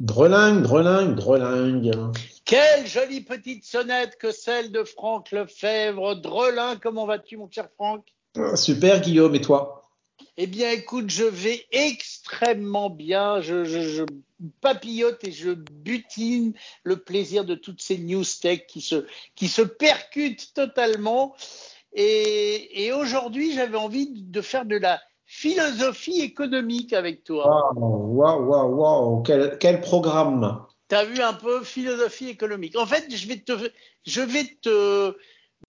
Drelingue, 0.00 0.62
drelingue, 0.62 1.16
drelingue. 1.16 1.90
Quelle 2.44 2.86
jolie 2.86 3.20
petite 3.20 3.64
sonnette 3.64 4.16
que 4.16 4.30
celle 4.30 4.70
de 4.70 4.84
Franck 4.84 5.32
Lefebvre. 5.32 6.14
Drelin, 6.14 6.76
comment 6.76 7.04
vas-tu, 7.04 7.36
mon 7.36 7.50
cher 7.50 7.68
Franck? 7.74 8.06
Ah, 8.36 8.54
Super, 8.54 9.00
Guillaume, 9.00 9.34
et 9.34 9.40
toi? 9.40 9.90
Eh 10.36 10.46
bien, 10.46 10.70
écoute, 10.70 11.10
je 11.10 11.24
vais 11.24 11.66
extrêmement 11.72 12.90
bien. 12.90 13.40
Je, 13.40 14.06
papillote 14.60 15.24
et 15.24 15.32
je 15.32 15.50
butine 15.50 16.52
le 16.84 16.98
plaisir 16.98 17.44
de 17.44 17.56
toutes 17.56 17.82
ces 17.82 17.98
news 17.98 18.24
tech 18.40 18.66
qui 18.68 18.80
se, 18.80 19.04
qui 19.34 19.48
se 19.48 19.62
percutent 19.62 20.54
totalement. 20.54 21.34
Et, 21.92 22.84
et 22.84 22.92
aujourd'hui, 22.92 23.52
j'avais 23.52 23.76
envie 23.76 24.08
de 24.12 24.40
faire 24.42 24.64
de 24.64 24.76
la 24.76 25.00
philosophie 25.28 26.22
économique 26.22 26.94
avec 26.94 27.22
toi. 27.22 27.70
Waouh, 27.76 28.46
waouh, 28.46 28.74
waouh, 28.74 29.22
quel, 29.22 29.58
quel 29.60 29.80
programme 29.82 30.64
Tu 30.88 30.96
as 30.96 31.04
vu 31.04 31.20
un 31.20 31.34
peu 31.34 31.62
philosophie 31.62 32.30
économique. 32.30 32.76
En 32.76 32.86
fait, 32.86 33.14
je 33.14 33.28
vais 33.28 33.36
te, 33.36 33.52
je 34.06 34.22
vais 34.22 34.56
te 34.62 35.14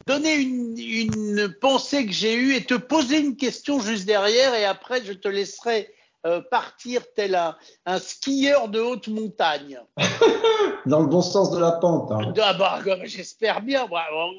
donner 0.07 0.35
une, 0.35 0.77
une 0.79 1.53
pensée 1.59 2.05
que 2.05 2.13
j'ai 2.13 2.35
eue 2.35 2.55
et 2.55 2.63
te 2.63 2.75
poser 2.75 3.19
une 3.19 3.35
question 3.35 3.81
juste 3.81 4.05
derrière 4.05 4.55
et 4.55 4.63
après 4.63 5.03
je 5.03 5.13
te 5.13 5.27
laisserai 5.27 5.93
euh, 6.25 6.41
partir 6.41 7.01
tel 7.15 7.35
un, 7.35 7.55
un, 7.85 7.97
skieur 7.97 8.67
de 8.67 8.79
haute 8.79 9.07
montagne. 9.07 9.79
Dans 10.85 10.99
le 10.99 11.07
bon 11.07 11.21
sens 11.21 11.51
de 11.51 11.59
la 11.59 11.73
pente. 11.73 12.11
Hein. 12.11 12.33
Ah 12.41 12.53
bah, 12.53 12.81
J'espère 13.03 13.61
bien. 13.61 13.87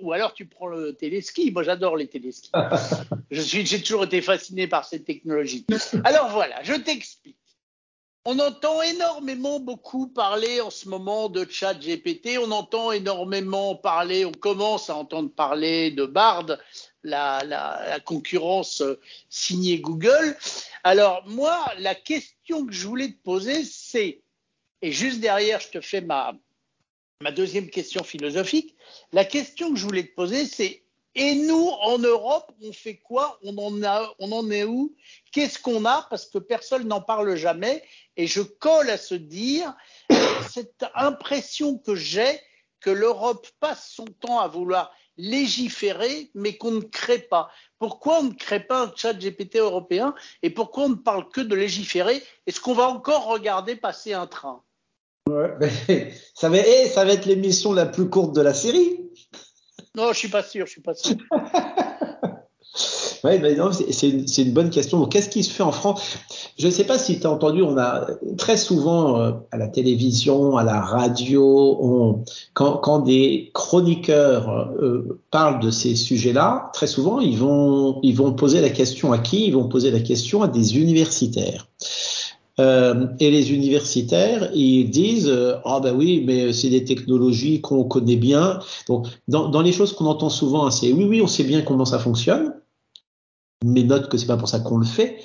Ou 0.02 0.12
alors 0.12 0.34
tu 0.34 0.46
prends 0.46 0.66
le 0.66 0.94
téléski. 0.94 1.50
Moi 1.52 1.62
j'adore 1.62 1.96
les 1.96 2.06
téléskis. 2.06 2.50
J'ai 3.30 3.80
toujours 3.80 4.04
été 4.04 4.20
fasciné 4.20 4.66
par 4.66 4.84
cette 4.84 5.04
technologie. 5.04 5.66
Alors 6.04 6.28
voilà, 6.30 6.62
je 6.62 6.74
t'explique. 6.74 7.39
On 8.26 8.38
entend 8.38 8.82
énormément 8.82 9.60
beaucoup 9.60 10.06
parler 10.06 10.60
en 10.60 10.68
ce 10.68 10.90
moment 10.90 11.30
de 11.30 11.46
chat 11.48 11.72
GPT, 11.72 12.36
on 12.38 12.50
entend 12.50 12.92
énormément 12.92 13.74
parler, 13.76 14.26
on 14.26 14.32
commence 14.32 14.90
à 14.90 14.96
entendre 14.96 15.30
parler 15.30 15.90
de 15.90 16.04
Bard, 16.04 16.58
la, 17.02 17.98
concurrence 18.04 18.82
signée 19.30 19.80
Google. 19.80 20.36
Alors 20.84 21.26
moi, 21.28 21.64
la 21.78 21.94
question 21.94 22.66
que 22.66 22.72
je 22.72 22.86
voulais 22.86 23.08
te 23.08 23.22
poser, 23.22 23.64
c'est, 23.64 24.20
et 24.82 24.92
juste 24.92 25.20
derrière, 25.20 25.58
je 25.60 25.70
te 25.70 25.80
fais 25.80 26.02
ma, 26.02 26.34
ma 27.22 27.32
deuxième 27.32 27.70
question 27.70 28.04
philosophique, 28.04 28.76
la 29.14 29.24
question 29.24 29.72
que 29.72 29.78
je 29.78 29.84
voulais 29.86 30.04
te 30.04 30.14
poser, 30.14 30.44
c'est, 30.44 30.82
et 31.14 31.34
nous, 31.34 31.68
en 31.82 31.98
Europe, 31.98 32.52
on 32.62 32.72
fait 32.72 32.96
quoi? 32.96 33.38
On 33.42 33.56
en, 33.58 33.82
a, 33.82 34.14
on 34.20 34.30
en 34.30 34.48
est 34.50 34.64
où? 34.64 34.94
Qu'est-ce 35.32 35.58
qu'on 35.58 35.84
a? 35.84 36.06
Parce 36.08 36.26
que 36.26 36.38
personne 36.38 36.86
n'en 36.86 37.00
parle 37.00 37.34
jamais. 37.34 37.82
Et 38.20 38.26
je 38.26 38.42
colle 38.42 38.90
à 38.90 38.98
se 38.98 39.14
dire, 39.14 39.74
cette 40.50 40.84
impression 40.94 41.78
que 41.78 41.94
j'ai 41.94 42.38
que 42.80 42.90
l'Europe 42.90 43.46
passe 43.60 43.90
son 43.90 44.04
temps 44.04 44.40
à 44.40 44.46
vouloir 44.46 44.92
légiférer, 45.16 46.30
mais 46.34 46.58
qu'on 46.58 46.72
ne 46.72 46.82
crée 46.82 47.20
pas. 47.20 47.50
Pourquoi 47.78 48.20
on 48.20 48.24
ne 48.24 48.34
crée 48.34 48.60
pas 48.60 48.82
un 48.82 48.92
chat 48.94 49.14
GPT 49.14 49.56
européen 49.56 50.14
et 50.42 50.50
pourquoi 50.50 50.84
on 50.84 50.88
ne 50.90 50.94
parle 50.96 51.30
que 51.30 51.40
de 51.40 51.54
légiférer? 51.54 52.22
Est-ce 52.46 52.60
qu'on 52.60 52.74
va 52.74 52.88
encore 52.88 53.24
regarder 53.24 53.74
passer 53.74 54.12
un 54.12 54.26
train? 54.26 54.62
Ouais, 55.26 55.56
ça, 56.34 56.50
va, 56.50 56.58
eh, 56.58 56.88
ça 56.88 57.06
va 57.06 57.14
être 57.14 57.24
l'émission 57.24 57.72
la 57.72 57.86
plus 57.86 58.10
courte 58.10 58.34
de 58.34 58.42
la 58.42 58.52
série. 58.52 59.00
Non, 59.94 60.12
je 60.12 60.18
suis 60.18 60.28
pas 60.28 60.42
sûr, 60.42 60.66
je 60.66 60.72
suis 60.72 60.82
pas 60.82 60.94
sûr. 60.94 61.16
Oui, 63.24 63.32
c'est 63.90 64.08
une, 64.08 64.24
une, 64.38 64.52
bonne 64.52 64.70
question. 64.70 65.04
Qu'est-ce 65.04 65.28
qui 65.28 65.42
se 65.42 65.50
fait 65.50 65.62
en 65.62 65.72
France? 65.72 66.18
Je 66.58 66.66
ne 66.66 66.70
sais 66.70 66.84
pas 66.84 66.98
si 66.98 67.20
tu 67.20 67.26
as 67.26 67.30
entendu, 67.30 67.62
on 67.62 67.76
a 67.76 68.06
très 68.38 68.56
souvent 68.56 69.20
euh, 69.20 69.32
à 69.50 69.58
la 69.58 69.68
télévision, 69.68 70.56
à 70.56 70.64
la 70.64 70.80
radio, 70.80 71.78
on, 71.80 72.24
quand, 72.54 72.78
quand, 72.78 73.00
des 73.00 73.50
chroniqueurs 73.52 74.72
euh, 74.80 75.20
parlent 75.30 75.60
de 75.60 75.70
ces 75.70 75.96
sujets-là, 75.96 76.70
très 76.72 76.86
souvent, 76.86 77.20
ils 77.20 77.36
vont, 77.36 78.00
ils 78.02 78.16
vont 78.16 78.32
poser 78.32 78.60
la 78.60 78.70
question 78.70 79.12
à 79.12 79.18
qui? 79.18 79.46
Ils 79.46 79.54
vont 79.54 79.68
poser 79.68 79.90
la 79.90 80.00
question 80.00 80.42
à 80.42 80.48
des 80.48 80.78
universitaires. 80.78 81.66
Euh, 82.58 83.06
et 83.20 83.30
les 83.30 83.52
universitaires, 83.52 84.50
ils 84.54 84.90
disent 84.90 85.32
ah 85.64 85.80
ben 85.80 85.94
oui, 85.94 86.22
mais 86.26 86.52
c'est 86.52 86.68
des 86.68 86.84
technologies 86.84 87.60
qu'on 87.60 87.84
connaît 87.84 88.16
bien. 88.16 88.60
Donc 88.86 89.06
dans, 89.28 89.48
dans 89.48 89.62
les 89.62 89.72
choses 89.72 89.92
qu'on 89.94 90.06
entend 90.06 90.30
souvent, 90.30 90.66
hein, 90.66 90.70
c'est 90.70 90.92
oui 90.92 91.04
oui, 91.04 91.22
on 91.22 91.26
sait 91.26 91.44
bien 91.44 91.62
comment 91.62 91.86
ça 91.86 91.98
fonctionne 91.98 92.52
mais 93.64 93.82
note 93.82 94.08
que 94.08 94.16
c'est 94.16 94.26
pas 94.26 94.36
pour 94.36 94.48
ça 94.48 94.60
qu'on 94.60 94.78
le 94.78 94.86
fait. 94.86 95.18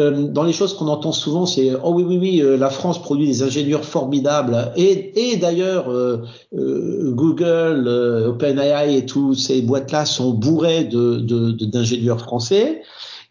Euh, 0.00 0.28
dans 0.28 0.44
les 0.44 0.54
choses 0.54 0.74
qu'on 0.74 0.88
entend 0.88 1.12
souvent, 1.12 1.44
c'est 1.44 1.74
oh 1.82 1.92
oui 1.92 2.02
oui 2.02 2.16
oui, 2.16 2.40
euh, 2.40 2.56
la 2.56 2.70
France 2.70 3.02
produit 3.02 3.26
des 3.26 3.42
ingénieurs 3.42 3.84
formidables 3.84 4.72
et, 4.74 5.32
et 5.32 5.36
d'ailleurs 5.36 5.90
euh, 5.90 6.22
euh 6.54 7.12
Google, 7.12 7.84
euh, 7.86 8.28
OpenAI 8.28 8.96
et 8.96 9.04
tous 9.04 9.34
ces 9.34 9.60
boîtes-là 9.60 10.06
sont 10.06 10.30
bourrées 10.32 10.84
de, 10.84 11.18
d'ingénieurs 11.66 12.20
français. 12.20 12.82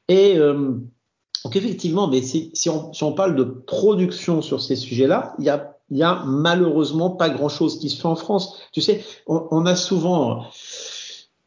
Et 0.07 0.35
donc 0.37 1.55
effectivement, 1.55 2.07
mais 2.07 2.21
si, 2.21 2.51
si, 2.53 2.69
on, 2.69 2.93
si 2.93 3.03
on 3.03 3.13
parle 3.13 3.35
de 3.35 3.43
production 3.43 4.41
sur 4.41 4.61
ces 4.61 4.75
sujets-là, 4.75 5.33
il 5.39 5.45
y 5.45 5.49
a, 5.49 5.77
y 5.89 6.03
a 6.03 6.21
malheureusement 6.25 7.11
pas 7.11 7.29
grand-chose 7.29 7.79
qui 7.79 7.89
se 7.89 7.99
fait 7.99 8.07
en 8.07 8.17
France. 8.17 8.59
Tu 8.73 8.81
sais, 8.81 9.03
on, 9.25 9.47
on 9.51 9.65
a 9.65 9.75
souvent 9.75 10.43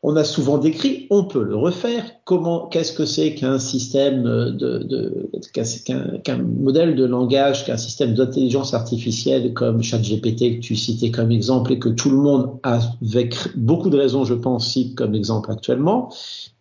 on 0.07 0.17
a 0.17 0.25
souvent 0.25 0.59
décrit, 0.59 1.07
on 1.09 1.25
peut 1.25 1.43
le 1.43 1.57
refaire. 1.57 2.05
Comment, 2.25 2.67
qu'est-ce 2.67 2.93
que 2.93 3.07
c'est 3.07 3.35
qu'un 3.35 3.59
système 3.59 4.23
de, 4.23 4.51
de 4.51 5.31
qu'un, 5.55 6.37
modèle 6.37 6.95
de 6.95 7.07
langage, 7.07 7.65
qu'un 7.65 7.79
système 7.79 8.13
d'intelligence 8.13 8.75
artificielle 8.75 9.55
comme 9.55 9.83
ChatGPT 9.83 10.57
que 10.57 10.61
tu 10.61 10.77
citais 10.77 11.11
comme 11.11 11.31
exemple 11.31 11.73
et 11.73 11.79
que 11.79 11.89
tout 11.89 12.11
le 12.11 12.19
monde, 12.19 12.51
avec 12.63 13.35
beaucoup 13.57 13.89
de 13.89 13.97
raisons, 13.97 14.27
je 14.27 14.35
pense, 14.35 14.69
cite 14.69 14.95
comme 14.95 15.15
exemple 15.15 15.51
actuellement. 15.51 16.13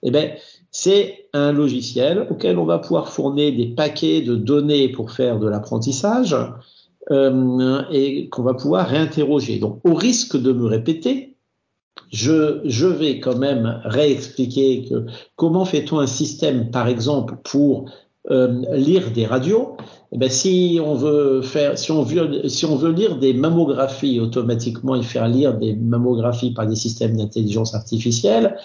Eh 0.03 0.11
ben, 0.11 0.31
c'est 0.71 1.25
un 1.33 1.51
logiciel 1.51 2.25
auquel 2.31 2.57
on 2.57 2.65
va 2.65 2.79
pouvoir 2.79 3.09
fournir 3.09 3.53
des 3.57 3.67
paquets 3.67 4.21
de 4.21 4.35
données 4.35 4.87
pour 4.87 5.11
faire 5.11 5.37
de 5.37 5.49
l'apprentissage 5.49 6.33
euh, 7.11 7.81
et 7.91 8.29
qu'on 8.29 8.43
va 8.43 8.53
pouvoir 8.53 8.87
réinterroger. 8.87 9.59
Donc, 9.59 9.81
au 9.83 9.95
risque 9.95 10.41
de 10.41 10.53
me 10.53 10.65
répéter, 10.65 11.32
je, 12.11 12.85
vais 12.85 13.19
quand 13.19 13.37
même 13.37 13.81
réexpliquer 13.85 14.85
que 14.89 15.05
comment 15.35 15.65
fait-on 15.65 15.99
un 15.99 16.07
système, 16.07 16.69
par 16.69 16.87
exemple, 16.87 17.35
pour 17.43 17.89
euh, 18.29 18.63
lire 18.73 19.11
des 19.11 19.25
radios? 19.25 19.75
Eh 20.11 20.17
ben, 20.17 20.29
si 20.29 20.79
on 20.79 20.93
veut 20.93 21.41
lire 22.91 23.17
des 23.17 23.33
mammographies 23.33 24.19
automatiquement 24.19 24.95
et 24.95 25.01
faire 25.01 25.27
lire 25.27 25.57
des 25.57 25.73
mammographies 25.73 26.51
par 26.51 26.67
des 26.67 26.75
systèmes 26.75 27.17
d'intelligence 27.17 27.73
artificielle, 27.73 28.57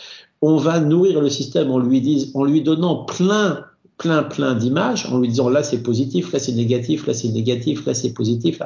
on 0.42 0.56
va 0.56 0.78
nourrir 0.78 1.20
le 1.20 1.30
système 1.30 1.70
en 1.70 1.78
lui, 1.78 2.62
donnant 2.62 3.04
plein 3.04 3.64
plein 3.96 4.22
plein 4.22 4.54
d'images 4.54 5.06
en 5.06 5.18
lui 5.18 5.28
disant 5.28 5.48
là 5.48 5.64
c'est 5.64 5.82
positif, 5.82 6.32
là 6.32 6.38
c'est 6.38 6.52
négatif, 6.52 7.06
là 7.06 7.14
c'est 7.14 7.30
négatif, 7.30 7.84
là 7.84 7.94
c'est 7.94 8.12
positif. 8.12 8.60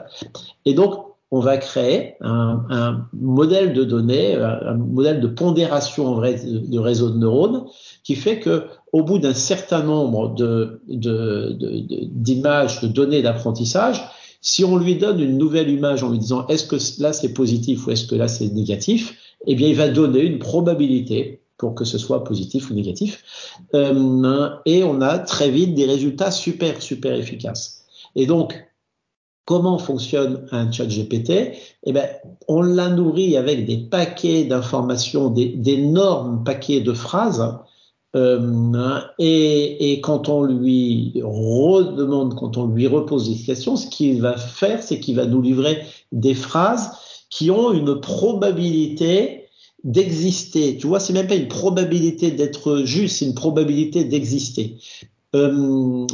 Et 0.66 0.74
donc 0.74 1.11
on 1.32 1.40
va 1.40 1.56
créer 1.56 2.14
un, 2.20 2.62
un, 2.68 3.08
modèle 3.14 3.72
de 3.72 3.84
données, 3.84 4.36
un 4.36 4.74
modèle 4.74 5.20
de 5.20 5.26
pondération 5.26 6.06
en 6.06 6.14
vrai 6.14 6.34
de, 6.34 6.58
de 6.58 6.78
réseau 6.78 7.08
de 7.08 7.16
neurones, 7.16 7.64
qui 8.04 8.16
fait 8.16 8.38
que 8.38 8.66
au 8.92 9.02
bout 9.02 9.18
d'un 9.18 9.32
certain 9.32 9.82
nombre 9.82 10.34
de, 10.34 10.82
d'images, 10.86 12.82
de, 12.82 12.86
de, 12.86 12.92
données 12.92 13.22
d'apprentissage, 13.22 14.04
si 14.42 14.62
on 14.62 14.76
lui 14.76 14.96
donne 14.96 15.20
une 15.20 15.38
nouvelle 15.38 15.70
image 15.70 16.02
en 16.02 16.10
lui 16.10 16.18
disant 16.18 16.46
est-ce 16.48 16.66
que 16.66 16.76
là 17.00 17.14
c'est 17.14 17.32
positif 17.32 17.86
ou 17.86 17.92
est-ce 17.92 18.06
que 18.06 18.14
là 18.14 18.28
c'est 18.28 18.52
négatif, 18.52 19.16
eh 19.46 19.54
bien 19.54 19.68
il 19.68 19.76
va 19.76 19.88
donner 19.88 20.20
une 20.20 20.38
probabilité 20.38 21.40
pour 21.56 21.74
que 21.74 21.86
ce 21.86 21.96
soit 21.96 22.24
positif 22.24 22.70
ou 22.70 22.74
négatif, 22.74 23.24
euh, 23.74 24.48
et 24.66 24.84
on 24.84 25.00
a 25.00 25.18
très 25.18 25.48
vite 25.48 25.74
des 25.74 25.86
résultats 25.86 26.30
super 26.30 26.82
super 26.82 27.14
efficaces. 27.14 27.84
Et 28.16 28.26
donc 28.26 28.52
Comment 29.44 29.78
fonctionne 29.78 30.46
un 30.52 30.70
chat 30.70 30.86
GPT 30.86 31.52
Eh 31.84 31.92
ben, 31.92 32.08
on 32.46 32.62
l'a 32.62 32.88
nourri 32.88 33.36
avec 33.36 33.66
des 33.66 33.78
paquets 33.78 34.44
d'informations, 34.44 35.30
d'énormes 35.30 36.44
paquets 36.44 36.80
de 36.80 36.92
phrases. 36.92 37.56
Euh, 38.14 39.00
et, 39.18 39.92
et, 39.92 40.00
quand 40.00 40.28
on 40.28 40.44
lui 40.44 41.20
redemande, 41.24 42.34
quand 42.34 42.56
on 42.58 42.66
lui 42.66 42.86
repose 42.86 43.30
des 43.30 43.42
questions, 43.42 43.76
ce 43.76 43.86
qu'il 43.86 44.20
va 44.20 44.36
faire, 44.36 44.82
c'est 44.82 45.00
qu'il 45.00 45.16
va 45.16 45.24
nous 45.24 45.40
livrer 45.40 45.82
des 46.12 46.34
phrases 46.34 46.90
qui 47.30 47.50
ont 47.50 47.72
une 47.72 48.00
probabilité 48.00 49.48
d'exister. 49.82 50.76
Tu 50.76 50.86
vois, 50.86 51.00
c'est 51.00 51.12
même 51.12 51.26
pas 51.26 51.34
une 51.34 51.48
probabilité 51.48 52.30
d'être 52.30 52.82
juste, 52.84 53.16
c'est 53.16 53.24
une 53.24 53.34
probabilité 53.34 54.04
d'exister. 54.04 54.76
Euh, 55.34 56.06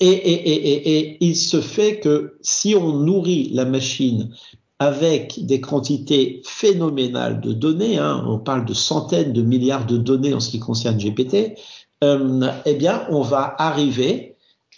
et, 0.00 0.06
et, 0.06 0.50
et, 0.52 0.98
et, 0.98 1.16
il 1.20 1.36
se 1.36 1.60
fait 1.60 2.00
que 2.00 2.38
si 2.40 2.74
on 2.74 2.92
nourrit 2.94 3.50
la 3.52 3.64
machine 3.64 4.34
avec 4.78 5.44
des 5.44 5.60
quantités 5.60 6.40
phénoménales 6.44 7.40
de 7.42 7.52
données, 7.52 7.98
hein, 7.98 8.24
on 8.26 8.38
parle 8.38 8.64
de 8.64 8.72
centaines 8.72 9.34
de 9.34 9.42
milliards 9.42 9.86
de 9.86 9.98
données 9.98 10.32
en 10.32 10.40
ce 10.40 10.48
qui 10.48 10.58
concerne 10.58 10.96
GPT, 10.96 11.54
euh, 12.02 12.50
eh 12.64 12.74
bien, 12.74 13.06
on 13.10 13.20
va 13.20 13.54
arriver 13.58 14.36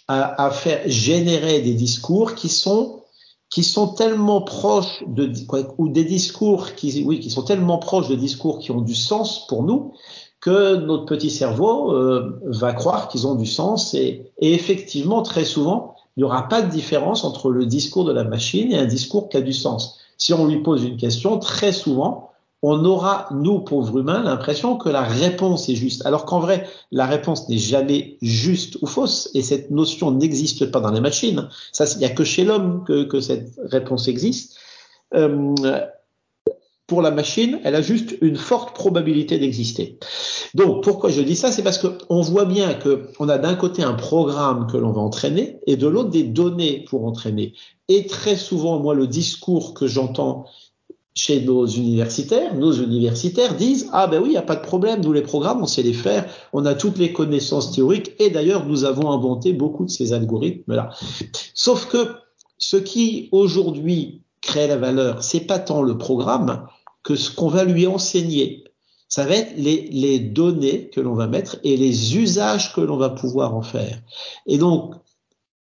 à, 0.09 0.43
à, 0.43 0.51
faire 0.51 0.81
générer 0.85 1.61
des 1.61 1.73
discours 1.73 2.35
qui 2.35 2.49
sont 2.49 2.99
qui 3.49 3.63
sont 3.63 3.89
tellement 3.89 4.41
proches 4.41 5.03
de 5.07 5.31
ou 5.77 5.87
des 5.87 6.03
discours 6.03 6.73
qui 6.73 7.03
oui 7.05 7.19
qui 7.19 7.29
sont 7.29 7.43
tellement 7.43 7.77
proches 7.77 8.09
de 8.09 8.15
discours 8.15 8.59
qui 8.59 8.71
ont 8.71 8.81
du 8.81 8.95
sens 8.95 9.47
pour 9.47 9.63
nous 9.63 9.93
que 10.43 10.75
notre 10.75 11.05
petit 11.05 11.29
cerveau 11.29 11.93
euh, 11.93 12.37
va 12.43 12.73
croire 12.73 13.07
qu'ils 13.07 13.25
ont 13.27 13.35
du 13.35 13.45
sens 13.45 13.93
et, 13.93 14.29
et, 14.39 14.53
effectivement 14.53 15.21
très 15.21 15.45
souvent 15.45 15.95
il 16.17 16.19
n'y 16.19 16.23
aura 16.25 16.49
pas 16.49 16.61
de 16.61 16.69
différence 16.69 17.23
entre 17.23 17.49
le 17.49 17.65
discours 17.65 18.03
de 18.03 18.11
la 18.11 18.25
machine 18.25 18.73
et 18.73 18.77
un 18.77 18.85
discours 18.85 19.29
qui 19.29 19.37
a 19.37 19.41
du 19.41 19.53
sens. 19.53 19.99
Si 20.17 20.33
on 20.33 20.45
lui 20.45 20.61
pose 20.61 20.83
une 20.83 20.97
question, 20.97 21.39
très 21.39 21.71
souvent 21.71 22.29
on 22.61 22.83
aura, 22.85 23.27
nous, 23.31 23.59
pauvres 23.59 23.99
humains, 23.99 24.21
l'impression 24.21 24.77
que 24.77 24.89
la 24.89 25.01
réponse 25.03 25.69
est 25.69 25.75
juste. 25.75 26.05
Alors 26.05 26.25
qu'en 26.25 26.39
vrai, 26.39 26.67
la 26.91 27.05
réponse 27.05 27.49
n'est 27.49 27.57
jamais 27.57 28.17
juste 28.21 28.77
ou 28.81 28.87
fausse, 28.87 29.29
et 29.33 29.41
cette 29.41 29.69
notion 29.69 30.11
n'existe 30.11 30.71
pas 30.71 30.79
dans 30.79 30.91
les 30.91 31.01
machines. 31.01 31.49
Ça, 31.73 31.85
il 31.93 31.97
n'y 31.99 32.05
a 32.05 32.09
que 32.09 32.23
chez 32.23 32.45
l'homme 32.45 32.85
que, 32.85 33.03
que, 33.03 33.19
cette 33.19 33.59
réponse 33.65 34.07
existe. 34.07 34.57
Euh, 35.13 35.53
pour 36.93 37.01
la 37.01 37.09
machine, 37.09 37.59
elle 37.63 37.73
a 37.73 37.81
juste 37.81 38.15
une 38.21 38.35
forte 38.35 38.75
probabilité 38.75 39.39
d'exister. 39.39 39.97
Donc, 40.53 40.83
pourquoi 40.83 41.09
je 41.09 41.21
dis 41.21 41.35
ça? 41.35 41.51
C'est 41.51 41.63
parce 41.63 41.79
qu'on 41.79 42.21
voit 42.21 42.45
bien 42.45 42.75
qu'on 42.75 43.29
a 43.29 43.39
d'un 43.39 43.55
côté 43.55 43.81
un 43.81 43.95
programme 43.95 44.67
que 44.71 44.77
l'on 44.77 44.91
va 44.91 45.01
entraîner, 45.01 45.57
et 45.65 45.75
de 45.75 45.87
l'autre 45.87 46.11
des 46.11 46.21
données 46.21 46.85
pour 46.87 47.05
entraîner. 47.05 47.53
Et 47.87 48.05
très 48.05 48.35
souvent, 48.35 48.79
moi, 48.79 48.93
le 48.93 49.07
discours 49.07 49.73
que 49.73 49.87
j'entends 49.87 50.45
chez 51.15 51.41
nos 51.41 51.65
universitaires, 51.65 52.53
nos 52.53 52.73
universitaires 52.73 53.55
disent 53.55 53.89
ah 53.91 54.05
ben 54.05 54.21
oui, 54.21 54.27
il 54.27 54.33
n'y 54.33 54.37
a 54.37 54.43
pas 54.43 54.55
de 54.55 54.61
problème, 54.61 55.01
nous 55.01 55.13
les 55.13 55.23
programmes, 55.23 55.63
on 55.63 55.67
sait 55.67 55.81
les 55.81 55.93
faire, 55.93 56.27
on 56.53 56.63
a 56.67 56.75
toutes 56.75 56.99
les 56.99 57.11
connaissances 57.11 57.71
théoriques 57.71 58.13
et 58.19 58.29
d'ailleurs 58.29 58.67
nous 58.67 58.83
avons 58.83 59.11
inventé 59.11 59.53
beaucoup 59.53 59.85
de 59.85 59.91
ces 59.91 60.13
algorithmes 60.13 60.73
là. 60.73 60.89
Sauf 61.53 61.87
que 61.87 62.09
ce 62.57 62.77
qui 62.77 63.29
aujourd'hui 63.31 64.23
crée 64.41 64.67
la 64.67 64.77
valeur, 64.77 65.23
c'est 65.23 65.41
pas 65.47 65.59
tant 65.59 65.81
le 65.81 65.97
programme 65.97 66.67
que 67.03 67.15
ce 67.15 67.29
qu'on 67.31 67.49
va 67.49 67.63
lui 67.63 67.87
enseigner. 67.87 68.63
Ça 69.09 69.25
va 69.25 69.35
être 69.35 69.53
les, 69.57 69.89
les 69.91 70.19
données 70.19 70.89
que 70.89 70.99
l'on 70.99 71.13
va 71.13 71.27
mettre 71.27 71.57
et 71.63 71.77
les 71.77 72.17
usages 72.17 72.73
que 72.73 72.81
l'on 72.81 72.97
va 72.97 73.09
pouvoir 73.09 73.55
en 73.55 73.61
faire. 73.61 74.01
Et 74.47 74.57
donc, 74.57 74.95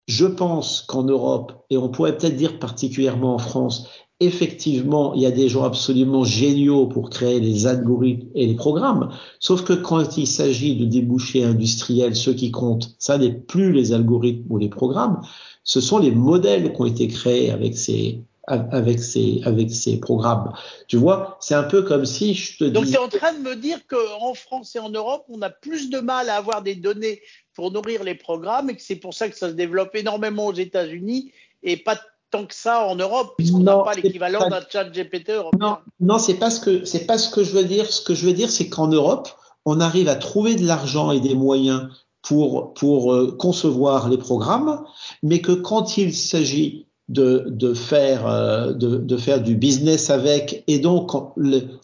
je 0.09 0.27
pense 0.27 0.83
qu'en 0.83 1.05
Europe, 1.05 1.65
et 1.71 1.77
on 1.77 1.89
pourrait 1.89 2.17
peut-être 2.17 2.37
dire 2.37 2.59
particulièrement 2.59 3.35
en 3.35 3.39
France, 3.39 3.89
effectivement, 4.21 5.15
il 5.15 5.23
y 5.23 5.27
a 5.27 5.31
des 5.31 5.49
gens 5.49 5.65
absolument 5.65 6.25
géniaux 6.25 6.87
pour 6.87 7.11
créer 7.11 7.41
les 7.41 7.67
algorithmes 7.67 8.29
et 8.35 8.47
les 8.47 8.55
programmes, 8.55 9.11
sauf 9.41 9.65
que 9.65 9.73
quand 9.73 10.17
il 10.17 10.27
s'agit 10.27 10.77
de 10.77 10.85
débouchés 10.85 11.45
industriels, 11.45 12.15
ce 12.15 12.31
qui 12.31 12.51
compte, 12.51 12.95
ça 12.99 13.19
n'est 13.19 13.33
plus 13.33 13.73
les 13.73 13.93
algorithmes 13.93 14.51
ou 14.51 14.59
les 14.59 14.69
programmes, 14.69 15.21
ce 15.65 15.81
sont 15.81 15.99
les 15.99 16.13
modèles 16.13 16.73
qui 16.73 16.81
ont 16.81 16.87
été 16.87 17.09
créés 17.09 17.51
avec 17.51 17.77
ces 17.77 18.23
avec 18.49 19.01
ces 19.01 19.41
avec 19.45 19.71
ces 19.71 20.01
programmes. 20.01 20.53
Tu 20.89 20.97
vois, 20.97 21.39
c'est 21.41 21.55
un 21.55 21.63
peu 21.63 21.83
comme 21.83 22.05
si 22.05 22.35
je 22.35 22.59
te 22.59 22.65
Donc 22.65 22.87
tu 22.87 22.95
es 22.95 22.99
en 22.99 23.09
train 23.09 23.33
de 23.33 23.39
me 23.39 23.55
dire 23.55 23.87
qu'en 23.87 24.35
France 24.35 24.75
et 24.75 24.79
en 24.79 24.91
Europe, 24.91 25.25
on 25.29 25.43
a 25.43 25.51
plus 25.51 25.91
de 25.91 26.01
mal 26.01 26.29
à 26.29 26.37
avoir 26.37 26.63
des 26.63 26.75
données 26.75 27.21
pour 27.55 27.71
nourrir 27.71 28.03
les 28.03 28.15
programmes 28.15 28.71
et 28.71 28.77
que 28.77 28.83
c'est 28.83 28.97
pour 28.97 29.15
ça 29.15 29.29
que 29.29 29.37
ça 29.37 29.49
se 29.49 29.55
développe 29.55 29.95
énormément 29.95 30.47
aux 30.47 30.55
États-Unis 30.55 31.33
et 31.63 31.77
pas 31.77 32.01
tant 32.31 32.47
que 32.47 32.55
ça 32.55 32.87
en 32.87 32.97
Europe, 32.97 33.35
puisqu'on 33.37 33.61
n'a 33.61 33.77
pas 33.79 33.95
l'équivalent 33.95 34.49
d'un 34.49 34.63
chat 34.69 34.85
GPT 34.85 35.31
européen. 35.31 35.79
Non, 36.01 36.15
non 36.15 36.19
c'est 36.19 36.35
pas 36.35 36.51
ce 36.51 36.61
que 36.61 36.85
c'est 36.85 37.07
pas 37.07 37.19
ce 37.19 37.31
que 37.31 37.45
je 37.45 37.53
veux 37.53 37.65
dire. 37.65 37.93
Ce 37.93 38.01
que 38.01 38.15
je 38.15 38.27
veux 38.27 38.33
dire, 38.33 38.51
c'est 38.51 38.69
qu'en 38.69 38.89
Europe, 38.89 39.29
on 39.65 39.79
arrive 39.81 40.09
à 40.09 40.17
trouver 40.17 40.57
de 40.57 40.67
l'argent 40.67 41.13
et 41.13 41.21
des 41.21 41.35
moyens 41.35 41.89
pour 42.23 42.75
pour 42.75 43.13
euh, 43.13 43.37
concevoir 43.39 44.09
les 44.09 44.19
programmes, 44.19 44.83
mais 45.23 45.41
que 45.41 45.53
quand 45.53 45.97
il 45.97 46.15
s'agit 46.15 46.87
de, 47.13 47.45
de, 47.49 47.75
faire, 47.75 48.27
euh, 48.27 48.73
de, 48.73 48.97
de, 48.97 49.17
faire 49.19 49.43
du 49.43 49.55
business 49.55 50.09
avec 50.09 50.65
et 50.67 50.79
donc 50.79 51.11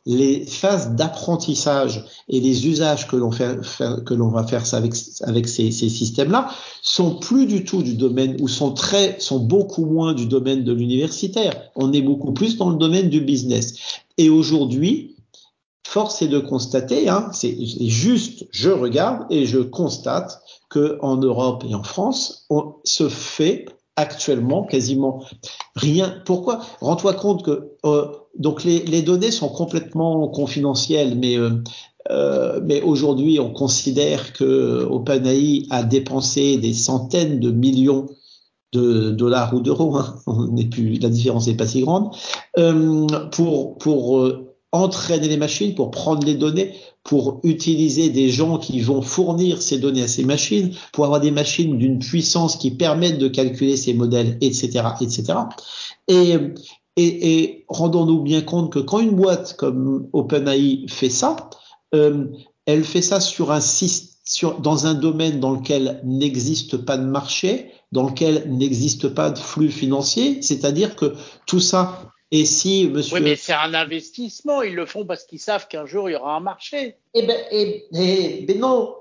les 0.06 0.46
phases 0.46 0.94
d'apprentissage 0.94 2.04
et 2.30 2.40
les 2.40 2.66
usages 2.66 3.06
que 3.06 3.16
l'on 3.16 3.30
fait, 3.30 3.58
que 4.06 4.14
l'on 4.14 4.28
va 4.28 4.46
faire 4.46 4.62
avec, 4.72 4.94
avec 5.22 5.46
ces, 5.46 5.70
ces 5.70 5.90
systèmes-là 5.90 6.48
sont 6.80 7.16
plus 7.16 7.44
du 7.44 7.64
tout 7.64 7.82
du 7.82 7.94
domaine 7.94 8.36
ou 8.40 8.48
sont 8.48 8.72
très 8.72 9.20
sont 9.20 9.38
beaucoup 9.38 9.84
moins 9.84 10.14
du 10.14 10.24
domaine 10.24 10.64
de 10.64 10.72
l'universitaire. 10.72 11.54
On 11.76 11.92
est 11.92 12.02
beaucoup 12.02 12.32
plus 12.32 12.56
dans 12.56 12.70
le 12.70 12.76
domaine 12.76 13.10
du 13.10 13.20
business. 13.20 13.74
Et 14.16 14.30
aujourd'hui, 14.30 15.14
force 15.86 16.22
est 16.22 16.28
de 16.28 16.38
constater, 16.38 17.10
hein, 17.10 17.28
c'est 17.32 17.54
juste, 17.86 18.46
je 18.50 18.70
regarde 18.70 19.26
et 19.30 19.44
je 19.44 19.58
constate 19.58 20.40
que 20.70 20.98
en 21.02 21.16
Europe 21.16 21.64
et 21.68 21.74
en 21.74 21.82
France, 21.82 22.46
on 22.48 22.74
se 22.84 23.08
fait 23.08 23.66
actuellement 23.98 24.62
quasiment 24.62 25.24
rien. 25.74 26.22
Pourquoi? 26.24 26.60
Rends-toi 26.80 27.14
compte 27.14 27.44
que 27.44 27.72
euh, 27.84 28.06
donc 28.38 28.62
les, 28.64 29.02
données 29.02 29.32
sont 29.32 29.48
complètement 29.48 30.28
confidentielles, 30.28 31.18
mais 31.18 31.36
euh, 31.36 31.50
euh, 32.10 32.60
mais 32.64 32.80
aujourd'hui 32.80 33.40
on 33.40 33.52
considère 33.52 34.32
que 34.32 34.86
OpenAI 34.88 35.66
a 35.70 35.82
dépensé 35.82 36.56
des 36.56 36.72
centaines 36.72 37.40
de 37.40 37.50
millions 37.50 38.06
de 38.72 39.10
dollars 39.10 39.52
ou 39.54 39.60
d'euros, 39.60 39.96
hein, 39.96 40.14
on 40.26 40.54
plus, 40.68 40.98
la 41.00 41.08
différence 41.08 41.48
n'est 41.48 41.56
pas 41.56 41.66
si 41.66 41.82
grande, 41.82 42.14
pour 43.32 43.78
pour 43.78 44.30
entraîner 44.70 45.28
les 45.28 45.38
machines, 45.38 45.74
pour 45.74 45.90
prendre 45.90 46.24
les 46.26 46.34
données, 46.34 46.74
pour 47.08 47.40
utiliser 47.42 48.10
des 48.10 48.28
gens 48.28 48.58
qui 48.58 48.82
vont 48.82 49.00
fournir 49.00 49.62
ces 49.62 49.78
données 49.78 50.02
à 50.02 50.08
ces 50.08 50.26
machines, 50.26 50.74
pour 50.92 51.06
avoir 51.06 51.20
des 51.20 51.30
machines 51.30 51.78
d'une 51.78 52.00
puissance 52.00 52.56
qui 52.56 52.70
permettent 52.70 53.16
de 53.16 53.28
calculer 53.28 53.78
ces 53.78 53.94
modèles, 53.94 54.36
etc., 54.42 54.82
etc. 55.00 55.38
Et, 56.06 56.36
et, 56.96 57.42
et 57.42 57.64
rendons-nous 57.66 58.20
bien 58.20 58.42
compte 58.42 58.70
que 58.70 58.78
quand 58.78 59.00
une 59.00 59.16
boîte 59.16 59.56
comme 59.56 60.10
OpenAI 60.12 60.84
fait 60.86 61.08
ça, 61.08 61.48
euh, 61.94 62.26
elle 62.66 62.84
fait 62.84 63.00
ça 63.00 63.20
sur 63.20 63.52
un 63.52 63.62
sur, 63.62 64.60
dans 64.60 64.84
un 64.84 64.92
domaine 64.92 65.40
dans 65.40 65.52
lequel 65.52 66.02
n'existe 66.04 66.76
pas 66.76 66.98
de 66.98 67.06
marché, 67.06 67.72
dans 67.90 68.06
lequel 68.10 68.54
n'existe 68.54 69.08
pas 69.08 69.30
de 69.30 69.38
flux 69.38 69.70
financier, 69.70 70.42
c'est-à-dire 70.42 70.94
que 70.94 71.14
tout 71.46 71.60
ça 71.60 72.12
et 72.30 72.44
si 72.44 72.88
monsieur. 72.88 73.16
Oui, 73.16 73.22
mais 73.22 73.36
c'est 73.36 73.54
un 73.54 73.74
investissement. 73.74 74.62
Ils 74.62 74.74
le 74.74 74.86
font 74.86 75.04
parce 75.04 75.24
qu'ils 75.24 75.38
savent 75.38 75.66
qu'un 75.68 75.86
jour 75.86 76.10
il 76.10 76.12
y 76.12 76.16
aura 76.16 76.36
un 76.36 76.40
marché. 76.40 76.96
Eh 77.14 77.22
ben, 77.22 77.36
eh, 77.50 77.86
eh 77.94 78.44
ben 78.46 78.58
non, 78.58 78.94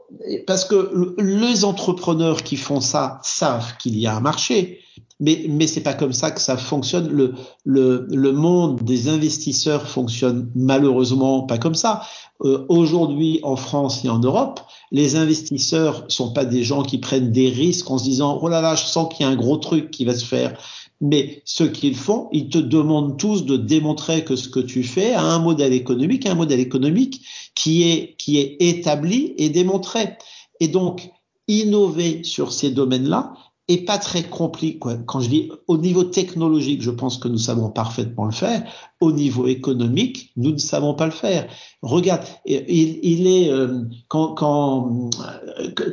parce 0.45 0.65
que 0.65 1.15
les 1.19 1.65
entrepreneurs 1.65 2.43
qui 2.43 2.55
font 2.55 2.81
ça 2.81 3.19
savent 3.23 3.77
qu'il 3.77 3.97
y 3.97 4.07
a 4.07 4.15
un 4.15 4.21
marché. 4.21 4.81
Mais, 5.19 5.45
mais 5.49 5.65
c'est 5.65 5.81
pas 5.81 5.95
comme 5.95 6.13
ça 6.13 6.29
que 6.29 6.39
ça 6.39 6.57
fonctionne. 6.57 7.09
Le, 7.09 7.33
le, 7.65 8.05
le 8.07 8.31
monde 8.31 8.83
des 8.83 9.09
investisseurs 9.09 9.87
fonctionne 9.87 10.51
malheureusement 10.55 11.41
pas 11.41 11.57
comme 11.57 11.73
ça. 11.73 12.03
Euh, 12.41 12.65
Aujourd'hui, 12.69 13.39
en 13.41 13.55
France 13.55 14.05
et 14.05 14.09
en 14.09 14.19
Europe, 14.19 14.59
les 14.91 15.15
investisseurs 15.15 16.05
sont 16.07 16.33
pas 16.33 16.45
des 16.45 16.63
gens 16.63 16.83
qui 16.83 16.99
prennent 16.99 17.31
des 17.31 17.49
risques 17.49 17.89
en 17.89 17.97
se 17.97 18.03
disant 18.03 18.39
oh 18.43 18.47
là 18.47 18.61
là, 18.61 18.75
je 18.75 18.85
sens 18.85 19.11
qu'il 19.11 19.25
y 19.25 19.29
a 19.29 19.31
un 19.31 19.35
gros 19.35 19.57
truc 19.57 19.89
qui 19.89 20.05
va 20.05 20.13
se 20.13 20.23
faire. 20.23 20.55
Mais 20.99 21.41
ce 21.45 21.63
qu'ils 21.63 21.95
font, 21.95 22.27
ils 22.31 22.49
te 22.49 22.57
demandent 22.57 23.17
tous 23.17 23.45
de 23.45 23.55
démontrer 23.55 24.23
que 24.23 24.35
ce 24.35 24.49
que 24.49 24.59
tu 24.59 24.83
fais 24.83 25.13
a 25.13 25.23
un 25.23 25.39
modèle 25.39 25.73
économique, 25.73 26.25
un 26.25 26.35
modèle 26.35 26.59
économique 26.59 27.23
qui 27.55 27.83
est, 27.83 28.15
qui 28.17 28.39
est 28.39 28.57
établi 28.59 29.33
et 29.37 29.49
démontré. 29.49 30.17
Et 30.59 30.67
donc, 30.67 31.11
innover 31.47 32.23
sur 32.23 32.51
ces 32.51 32.71
domaines-là 32.71 33.33
est 33.67 33.85
pas 33.85 33.97
très 33.97 34.23
compliqué. 34.23 34.79
Quand 35.05 35.19
je 35.19 35.29
dis 35.29 35.51
au 35.67 35.77
niveau 35.77 36.03
technologique, 36.05 36.81
je 36.81 36.91
pense 36.91 37.17
que 37.17 37.27
nous 37.27 37.37
savons 37.37 37.69
parfaitement 37.69 38.25
le 38.25 38.31
faire. 38.31 38.63
Au 39.01 39.11
niveau 39.11 39.47
économique, 39.47 40.31
nous 40.37 40.51
ne 40.51 40.57
savons 40.57 40.93
pas 40.93 41.05
le 41.05 41.11
faire. 41.11 41.47
Regarde, 41.81 42.23
il, 42.45 43.27
est 43.27 43.49
euh, 43.49 43.83
quand 44.07 44.33
quand 44.35 45.09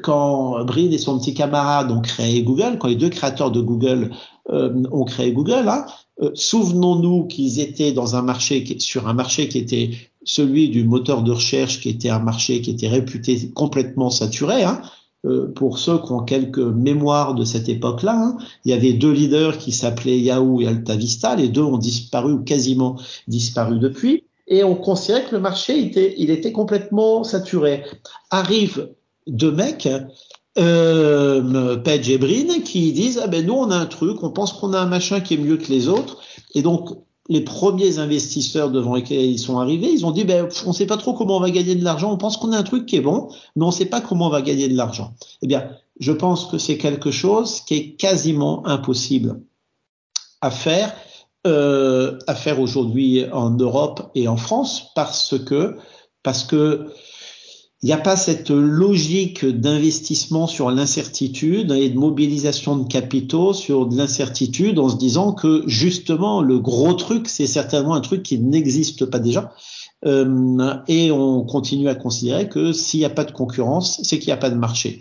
quand 0.02 0.64
Brine 0.64 0.92
et 0.92 0.98
son 0.98 1.18
petit 1.18 1.34
camarade 1.34 1.90
ont 1.90 2.00
créé 2.00 2.42
Google, 2.42 2.78
quand 2.78 2.88
les 2.88 2.96
deux 2.96 3.10
créateurs 3.10 3.50
de 3.50 3.60
Google 3.60 4.12
euh, 4.12 4.16
ont 4.50 5.04
créé 5.04 5.32
Google, 5.32 5.68
hein, 5.68 5.86
euh, 6.22 6.30
souvenons-nous 6.34 7.26
qu'ils 7.26 7.60
étaient 7.60 7.92
dans 7.92 8.14
un 8.14 8.22
marché 8.22 8.64
sur 8.78 9.08
un 9.08 9.14
marché 9.14 9.48
qui 9.48 9.58
était 9.58 9.90
celui 10.24 10.68
du 10.68 10.84
moteur 10.84 11.22
de 11.22 11.32
recherche, 11.32 11.80
qui 11.80 11.88
était 11.88 12.08
un 12.08 12.20
marché 12.20 12.60
qui 12.60 12.70
était 12.70 12.88
réputé 12.88 13.50
complètement 13.54 14.10
saturé. 14.10 14.62
Hein, 14.62 14.80
euh, 15.24 15.50
pour 15.52 15.78
ceux 15.78 15.98
qui 15.98 16.12
ont 16.12 16.22
quelques 16.22 16.58
mémoires 16.58 17.34
de 17.34 17.44
cette 17.44 17.68
époque-là, 17.68 18.14
hein, 18.14 18.36
il 18.64 18.70
y 18.70 18.74
avait 18.74 18.92
deux 18.92 19.12
leaders 19.12 19.58
qui 19.58 19.72
s'appelaient 19.72 20.20
Yahoo 20.20 20.60
et 20.60 20.68
AltaVista. 20.68 21.34
Les 21.34 21.48
deux 21.48 21.62
ont 21.62 21.78
disparu 21.78 22.34
ou 22.34 22.44
quasiment 22.44 22.96
disparu 23.26 23.78
depuis. 23.78 24.24
Et 24.46 24.62
on 24.62 24.74
considérait 24.76 25.24
que 25.24 25.34
le 25.34 25.40
marché 25.40 25.80
était, 25.80 26.14
il 26.18 26.30
était 26.30 26.52
complètement 26.52 27.24
saturé. 27.24 27.82
Arrivent 28.30 28.90
deux 29.26 29.52
mecs, 29.52 29.88
euh, 30.58 31.76
Page 31.76 32.08
et 32.10 32.18
Brin, 32.18 32.60
qui 32.64 32.92
disent 32.92 33.20
ah 33.22 33.26
ben 33.26 33.44
nous 33.44 33.54
on 33.54 33.70
a 33.70 33.76
un 33.76 33.86
truc, 33.86 34.22
on 34.22 34.30
pense 34.30 34.52
qu'on 34.52 34.72
a 34.72 34.78
un 34.78 34.86
machin 34.86 35.20
qui 35.20 35.34
est 35.34 35.38
mieux 35.38 35.56
que 35.56 35.70
les 35.70 35.88
autres. 35.88 36.18
Et 36.54 36.62
donc 36.62 36.90
les 37.28 37.40
premiers 37.40 37.98
investisseurs 37.98 38.70
devant 38.70 38.94
lesquels 38.94 39.24
ils 39.24 39.38
sont 39.38 39.58
arrivés, 39.58 39.90
ils 39.90 40.04
ont 40.04 40.10
dit 40.10 40.24
ben, 40.24 40.48
on 40.66 40.72
sait 40.72 40.86
pas 40.86 40.96
trop 40.96 41.14
comment 41.14 41.38
on 41.38 41.40
va 41.40 41.50
gagner 41.50 41.74
de 41.74 41.84
l'argent, 41.84 42.12
on 42.12 42.18
pense 42.18 42.36
qu'on 42.36 42.52
a 42.52 42.58
un 42.58 42.62
truc 42.62 42.86
qui 42.86 42.96
est 42.96 43.00
bon, 43.00 43.28
mais 43.56 43.64
on 43.64 43.70
sait 43.70 43.86
pas 43.86 44.00
comment 44.00 44.26
on 44.26 44.30
va 44.30 44.42
gagner 44.42 44.68
de 44.68 44.76
l'argent. 44.76 45.14
Eh 45.42 45.46
bien, 45.46 45.70
je 46.00 46.12
pense 46.12 46.46
que 46.46 46.58
c'est 46.58 46.76
quelque 46.76 47.10
chose 47.10 47.60
qui 47.62 47.74
est 47.74 47.90
quasiment 47.92 48.66
impossible 48.66 49.40
à 50.40 50.50
faire 50.50 50.94
euh, 51.46 52.18
à 52.26 52.34
faire 52.34 52.58
aujourd'hui 52.58 53.24
en 53.30 53.50
Europe 53.50 54.10
et 54.14 54.28
en 54.28 54.36
France 54.36 54.92
parce 54.94 55.38
que 55.38 55.76
parce 56.22 56.42
que 56.42 56.86
il 57.84 57.88
n'y 57.88 57.92
a 57.92 57.98
pas 57.98 58.16
cette 58.16 58.48
logique 58.48 59.44
d'investissement 59.44 60.46
sur 60.46 60.70
l'incertitude 60.70 61.70
et 61.70 61.90
de 61.90 61.98
mobilisation 61.98 62.76
de 62.78 62.88
capitaux 62.88 63.52
sur 63.52 63.84
de 63.84 63.94
l'incertitude 63.94 64.78
en 64.78 64.88
se 64.88 64.96
disant 64.96 65.34
que 65.34 65.64
justement 65.66 66.40
le 66.40 66.58
gros 66.58 66.94
truc 66.94 67.28
c'est 67.28 67.46
certainement 67.46 67.92
un 67.92 68.00
truc 68.00 68.22
qui 68.22 68.38
n'existe 68.38 69.04
pas 69.04 69.18
déjà 69.18 69.52
euh, 70.06 70.74
et 70.88 71.10
on 71.10 71.44
continue 71.44 71.90
à 71.90 71.94
considérer 71.94 72.48
que 72.48 72.72
s'il 72.72 73.00
n'y 73.00 73.06
a 73.06 73.10
pas 73.10 73.24
de 73.24 73.32
concurrence, 73.32 74.00
c'est 74.02 74.18
qu'il 74.18 74.28
n'y 74.28 74.32
a 74.32 74.38
pas 74.38 74.50
de 74.50 74.56
marché. 74.56 75.00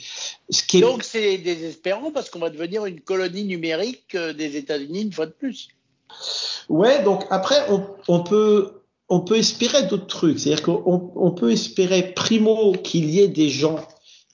Ce 0.49 0.61
qui 0.61 0.79
est... 0.79 0.81
Donc 0.81 1.03
c'est 1.03 1.37
désespérant 1.37 2.11
parce 2.11 2.29
qu'on 2.29 2.39
va 2.39 2.49
devenir 2.49 2.85
une 2.85 2.99
colonie 2.99 3.45
numérique 3.45 4.13
euh, 4.15 4.33
des 4.33 4.57
États-Unis 4.57 5.03
une 5.03 5.13
fois 5.13 5.25
de 5.25 5.31
plus. 5.31 5.69
Ouais, 6.67 7.01
donc 7.03 7.23
après 7.29 7.65
on, 7.69 7.85
on 8.09 8.23
peut 8.23 8.82
on 9.10 9.19
peut 9.19 9.38
espérer 9.38 9.83
d'autres 9.83 10.07
trucs, 10.07 10.39
c'est-à-dire 10.39 10.63
qu'on 10.63 11.12
on 11.15 11.31
peut 11.31 11.51
espérer 11.51 12.13
primo 12.13 12.74
qu'il 12.83 13.10
y 13.10 13.19
ait 13.19 13.27
des 13.27 13.50
gens 13.50 13.79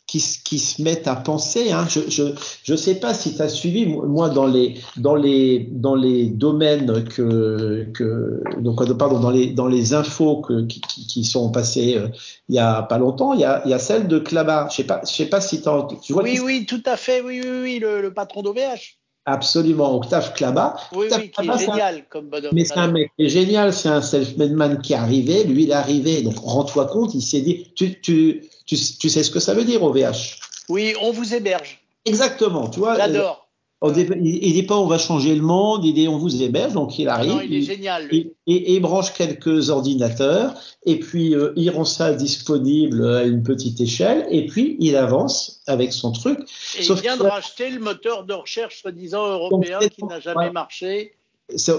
qui, 0.09 0.23
qui 0.43 0.57
se 0.57 0.81
mettent 0.81 1.07
à 1.07 1.15
penser. 1.15 1.71
Hein. 1.71 1.85
Je 1.88 2.01
je 2.09 2.23
je 2.63 2.75
sais 2.75 2.95
pas 2.95 3.13
si 3.13 3.35
tu 3.35 3.41
as 3.41 3.47
suivi 3.47 3.85
moi 3.85 4.29
dans 4.29 4.47
les 4.47 4.75
dans 4.97 5.15
les 5.15 5.69
dans 5.71 5.95
les 5.95 6.25
domaines 6.25 7.03
que 7.03 7.88
que 7.93 8.41
donc 8.57 8.91
pardon 8.97 9.19
dans 9.19 9.29
les 9.29 9.47
dans 9.51 9.67
les 9.67 9.93
infos 9.93 10.41
que, 10.41 10.65
qui, 10.65 10.81
qui 10.81 11.23
sont 11.23 11.51
passées 11.51 11.97
euh, 11.97 12.07
il 12.47 12.55
y 12.55 12.59
a 12.59 12.81
pas 12.81 12.97
longtemps. 12.97 13.33
Il 13.33 13.41
y 13.41 13.45
a 13.45 13.61
il 13.65 13.71
y 13.71 13.73
a 13.73 13.79
celle 13.79 14.07
de 14.07 14.17
Clabat. 14.17 14.67
Je 14.71 14.77
sais 14.77 14.83
pas 14.83 15.01
je 15.05 15.13
sais 15.13 15.27
pas 15.27 15.41
si 15.41 15.61
tu 16.01 16.13
vois. 16.13 16.23
Oui 16.23 16.39
oui 16.43 16.65
tout 16.65 16.83
à 16.85 16.97
fait 16.97 17.21
oui 17.21 17.41
oui 17.43 17.59
oui 17.61 17.79
le, 17.79 18.01
le 18.01 18.13
patron 18.13 18.41
d'OVH. 18.41 18.98
Absolument, 19.31 19.95
Octave 19.95 20.33
Klaba. 20.33 20.75
Oui, 20.93 21.07
oui, 21.12 21.29
qui 21.29 21.48
est 21.48 21.57
génial 21.59 22.03
comme 22.09 22.29
bonhomme. 22.29 22.51
Mais 22.53 22.65
c'est 22.65 22.77
un 22.77 22.91
mec 22.91 23.12
qui 23.15 23.25
est 23.25 23.29
génial, 23.29 23.74
c'est 23.74 23.89
un 23.89 24.01
self-made 24.01 24.53
man 24.53 24.81
qui 24.81 24.93
est 24.93 24.98
arrivé, 24.98 25.43
lui 25.43 25.63
il 25.63 25.69
est 25.69 25.74
arrivé, 25.74 26.21
donc 26.21 26.38
rends-toi 26.39 26.86
compte, 26.86 27.13
il 27.13 27.21
s'est 27.21 27.41
dit, 27.41 27.71
tu, 27.75 28.00
tu, 28.01 28.43
tu, 28.65 28.75
tu, 28.75 29.09
sais 29.09 29.24
ce 29.24 29.29
que 29.29 29.39
ça 29.39 29.53
veut 29.53 29.65
dire 29.65 29.83
OVH 29.83 30.39
Oui, 30.69 30.95
on 31.01 31.12
vous 31.12 31.33
héberge. 31.33 31.81
Exactement, 32.05 32.69
tu 32.69 32.79
vois. 32.79 32.95
J'adore. 32.95 33.48
Il, 33.81 34.43
il 34.43 34.53
dit 34.53 34.63
pas 34.63 34.77
on 34.77 34.88
va 34.88 34.98
changer 34.98 35.33
le 35.36 35.41
monde, 35.41 35.86
il 35.86 35.93
dit 35.93 36.07
on 36.07 36.17
vous 36.17 36.41
héberge, 36.41 36.74
donc 36.74 37.00
il 37.00 37.07
arrive. 37.07 37.31
Non, 37.31 37.41
il 37.41 37.53
est 37.53 37.62
génial. 37.62 38.07
Lui. 38.07 38.33
Branche 38.79 39.13
quelques 39.13 39.69
ordinateurs, 39.69 40.53
et 40.86 41.00
puis 41.00 41.36
euh, 41.36 41.53
il 41.55 41.69
rend 41.69 41.86
ça 41.86 42.13
disponible 42.13 43.05
à 43.07 43.24
une 43.24 43.43
petite 43.43 43.79
échelle, 43.79 44.25
et 44.29 44.45
puis 44.45 44.75
il 44.79 44.95
avance 44.95 45.62
avec 45.67 45.93
son 45.93 46.12
truc. 46.12 46.39
Et 46.77 46.86
il 46.86 46.93
vient 46.95 47.17
de 47.17 47.24
racheter 47.24 47.69
le 47.69 47.79
moteur 47.79 48.24
de 48.25 48.33
recherche 48.33 48.81
soi-disant 48.81 49.27
européen 49.27 49.79
qui 49.79 50.03
n'a 50.05 50.19
jamais 50.19 50.45
ouais. 50.45 50.51
marché. 50.51 51.13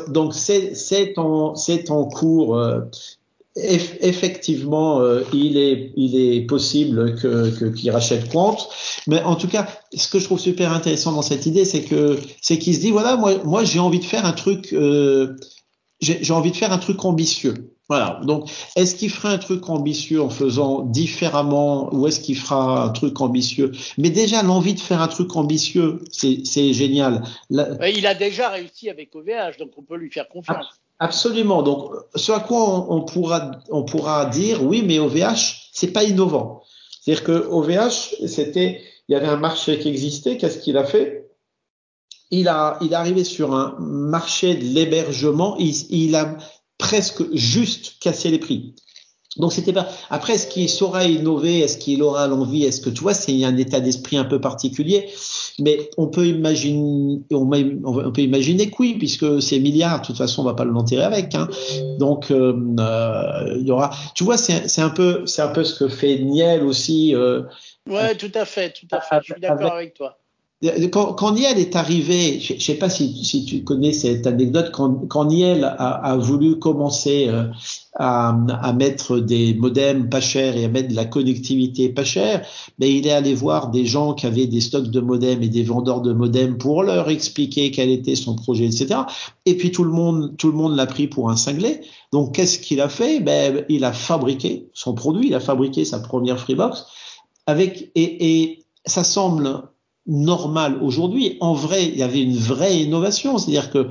Donc 0.09 0.35
c'est 0.35 1.19
en, 1.19 1.55
en 1.89 2.05
cours. 2.05 2.57
Euh, 2.57 2.81
effectivement, 4.01 5.01
euh, 5.01 5.23
il 5.33 5.57
est 5.57 6.41
possible 6.47 7.17
qu'il 7.75 7.91
rachète 7.91 8.31
compte, 8.31 8.69
mais 9.07 9.23
en 9.23 9.37
tout 9.37 9.49
cas, 9.49 9.67
ce 9.95 10.09
que 10.09 10.19
je 10.19 10.25
trouve 10.25 10.41
super 10.41 10.73
intéressant 10.73 11.13
dans 11.13 11.23
cette 11.23 11.47
idée, 11.47 11.65
c'est 11.65 11.83
qu'il 11.83 12.75
se 12.75 12.81
dit 12.81 12.91
voilà, 12.91 13.17
moi 13.17 13.65
j'ai 13.65 13.79
envie 13.79 14.01
de 14.01 14.05
faire 14.05 14.25
un 14.25 14.33
truc, 14.33 14.73
euh, 14.73 15.37
j'ai 16.01 16.33
envie 16.33 16.51
de 16.51 16.57
faire 16.57 16.73
un 16.73 16.79
truc 16.79 17.05
ambitieux. 17.05 17.75
Voilà. 17.91 18.21
Donc, 18.23 18.49
est-ce 18.77 18.95
qu'il 18.95 19.11
fera 19.11 19.31
un 19.33 19.39
truc 19.39 19.69
ambitieux 19.69 20.23
en 20.23 20.31
faisant 20.31 20.83
différemment 20.83 21.93
ou 21.93 22.07
est-ce 22.07 22.21
qu'il 22.21 22.37
fera 22.37 22.85
un 22.85 22.91
truc 22.91 23.21
ambitieux? 23.21 23.73
Mais 23.99 24.11
déjà, 24.11 24.45
l'envie 24.45 24.75
de 24.75 24.81
faire 24.81 25.03
un 25.03 25.09
truc 25.09 25.35
ambitieux, 25.35 25.99
c'est 26.13 26.73
génial. 26.73 27.25
Il 27.51 28.07
a 28.07 28.15
déjà 28.15 28.51
réussi 28.51 28.91
avec 28.91 29.13
OVH, 29.17 29.59
donc 29.59 29.73
on 29.77 29.83
peut 29.83 29.97
lui 29.97 30.09
faire 30.09 30.29
confiance. 30.29 30.81
Absolument. 31.01 31.63
Donc, 31.63 31.93
ce 32.15 32.31
à 32.31 32.41
quoi 32.41 32.87
on, 32.93 33.01
pourra, 33.01 33.53
on 33.71 33.85
pourra 33.85 34.27
dire, 34.27 34.63
oui, 34.63 34.83
mais 34.87 34.99
OVH, 34.99 35.71
c'est 35.73 35.93
pas 35.93 36.05
innovant. 36.05 36.63
C'est-à-dire 37.01 37.25
que 37.25 37.47
OVH, 37.49 38.27
c'était, 38.29 38.83
il 39.09 39.13
y 39.13 39.15
avait 39.15 39.27
un 39.27 39.39
marché 39.39 39.79
qui 39.79 39.89
existait. 39.89 40.37
Qu'est-ce 40.37 40.59
qu'il 40.59 40.77
a 40.77 40.85
fait? 40.85 41.31
Il 42.31 42.49
a, 42.49 42.77
il 42.83 42.93
est 42.93 42.97
arrivé 42.97 43.25
sur 43.25 43.55
un 43.55 43.77
marché 43.81 44.55
de 44.55 44.65
l'hébergement. 44.65 45.57
Il, 45.59 46.15
a 46.15 46.37
presque 46.77 47.35
juste 47.35 47.99
casser 48.01 48.31
les 48.31 48.39
prix. 48.39 48.77
Donc 49.37 49.53
c'était 49.53 49.73
pas. 49.73 49.89
Après, 50.11 50.35
est-ce 50.35 50.49
qu'il 50.49 50.69
saura 50.69 51.05
innover? 51.05 51.61
Est-ce 51.61 51.79
qu'il 51.79 52.03
aura 52.03 52.27
l'envie? 52.27 52.65
Est-ce 52.65 52.81
que 52.81 52.91
tu 52.91 53.01
vois, 53.01 53.15
c'est 53.15 53.45
un 53.45 53.57
état 53.57 53.79
d'esprit 53.79 54.17
un 54.17 54.25
peu 54.25 54.41
particulier. 54.41 55.09
Mais 55.61 55.89
on 55.97 56.09
peut 56.09 56.27
imaginer, 56.27 57.21
on, 57.31 57.49
peut 58.13 58.23
imaginer 58.23 58.71
que 58.71 58.77
oui, 58.81 58.97
puisque 58.99 59.41
c'est 59.41 59.61
milliards. 59.61 60.01
De 60.01 60.07
toute 60.07 60.19
façon, 60.19 60.43
on 60.43 60.45
va 60.45 60.55
pas 60.55 60.65
l'enterrer 60.65 61.05
avec. 61.05 61.35
Hein. 61.37 61.49
Donc 62.01 62.33
euh, 62.33 62.55
euh, 62.81 63.57
il 63.61 63.69
y 63.69 63.71
aura. 63.71 63.91
Tu 64.17 64.25
vois, 64.25 64.37
c'est 64.37 64.81
un 64.81 64.91
peu, 64.91 65.25
c'est 65.27 65.43
un 65.43 65.49
peu 65.49 65.63
ce 65.63 65.79
que 65.79 65.89
fait 65.89 66.19
Niel 66.19 66.65
aussi. 66.65 67.15
Euh, 67.15 67.43
ouais, 67.89 68.17
tout 68.17 68.33
à 68.35 68.45
fait, 68.45 68.73
tout 68.73 68.89
à 68.91 69.01
fait. 69.01 69.19
Je 69.21 69.33
suis 69.33 69.41
d'accord 69.41 69.75
avec 69.75 69.95
toi. 69.95 70.20
Quand, 70.93 71.15
quand, 71.15 71.33
Niel 71.33 71.59
est 71.59 71.75
arrivé, 71.75 72.39
je 72.39 72.53
ne 72.53 72.59
sais 72.59 72.75
pas 72.75 72.91
si, 72.91 73.25
si, 73.25 73.47
tu 73.47 73.65
connais 73.65 73.95
cette 73.95 74.27
anecdote, 74.27 74.71
quand, 74.75 75.09
quand 75.09 75.25
Niel 75.25 75.65
a, 75.65 75.73
a, 75.73 76.17
voulu 76.19 76.59
commencer 76.59 77.29
euh, 77.29 77.45
à, 77.95 78.37
à, 78.61 78.73
mettre 78.75 79.21
des 79.21 79.55
modems 79.55 80.11
pas 80.11 80.21
chers 80.21 80.59
et 80.59 80.67
à 80.67 80.69
mettre 80.69 80.89
de 80.89 80.95
la 80.95 81.07
connectivité 81.07 81.89
pas 81.89 82.05
chère, 82.05 82.47
mais 82.79 82.95
il 82.95 83.07
est 83.07 83.13
allé 83.13 83.33
voir 83.33 83.71
des 83.71 83.87
gens 83.87 84.13
qui 84.13 84.27
avaient 84.27 84.47
des 84.47 84.61
stocks 84.61 84.91
de 84.91 85.01
modems 85.01 85.43
et 85.43 85.49
des 85.49 85.63
vendeurs 85.63 86.03
de 86.03 86.13
modems 86.13 86.59
pour 86.59 86.83
leur 86.83 87.09
expliquer 87.09 87.71
quel 87.71 87.89
était 87.89 88.15
son 88.15 88.37
projet, 88.37 88.67
etc. 88.67 89.01
Et 89.47 89.57
puis 89.57 89.73
tout 89.73 89.85
le 89.85 89.93
monde, 89.93 90.37
tout 90.37 90.49
le 90.49 90.59
monde 90.59 90.77
l'a 90.77 90.85
pris 90.85 91.09
pour 91.09 91.31
un 91.31 91.37
cinglé. 91.37 91.81
Donc 92.13 92.35
qu'est-ce 92.35 92.59
qu'il 92.59 92.83
a 92.83 92.91
fait? 92.91 93.21
Ben 93.21 93.65
il 93.71 93.83
a 93.83 93.95
fabriqué 93.95 94.69
son 94.75 94.93
produit, 94.93 95.29
il 95.29 95.35
a 95.35 95.41
fabriqué 95.41 95.87
sa 95.87 96.01
première 96.01 96.39
Freebox 96.39 96.85
avec 97.47 97.91
et, 97.95 98.43
et 98.43 98.65
ça 98.85 99.05
semble 99.05 99.70
normal 100.07 100.79
aujourd'hui. 100.83 101.37
En 101.41 101.55
vrai, 101.55 101.87
il 101.87 101.97
y 101.97 102.03
avait 102.03 102.23
une 102.23 102.37
vraie 102.37 102.81
innovation, 102.81 103.39
c'est-à-dire 103.39 103.71
que 103.71 103.89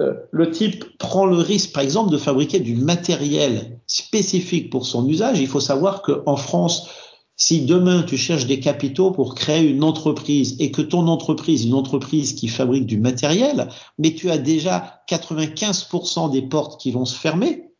euh, 0.00 0.14
le 0.30 0.50
type 0.50 0.98
prend 0.98 1.26
le 1.26 1.36
risque, 1.36 1.72
par 1.72 1.82
exemple, 1.82 2.10
de 2.10 2.18
fabriquer 2.18 2.60
du 2.60 2.74
matériel 2.74 3.80
spécifique 3.86 4.70
pour 4.70 4.86
son 4.86 5.06
usage. 5.08 5.40
Il 5.40 5.46
faut 5.46 5.60
savoir 5.60 6.02
qu'en 6.02 6.36
France, 6.36 6.88
si 7.36 7.64
demain 7.64 8.02
tu 8.02 8.16
cherches 8.16 8.46
des 8.46 8.60
capitaux 8.60 9.10
pour 9.10 9.34
créer 9.34 9.68
une 9.68 9.84
entreprise 9.84 10.56
et 10.60 10.70
que 10.70 10.82
ton 10.82 11.08
entreprise, 11.08 11.64
une 11.64 11.74
entreprise 11.74 12.34
qui 12.34 12.48
fabrique 12.48 12.86
du 12.86 12.98
matériel, 12.98 13.68
mais 13.98 14.14
tu 14.14 14.30
as 14.30 14.38
déjà 14.38 15.02
95% 15.08 16.30
des 16.30 16.42
portes 16.42 16.80
qui 16.80 16.90
vont 16.90 17.04
se 17.04 17.16
fermer, 17.16 17.71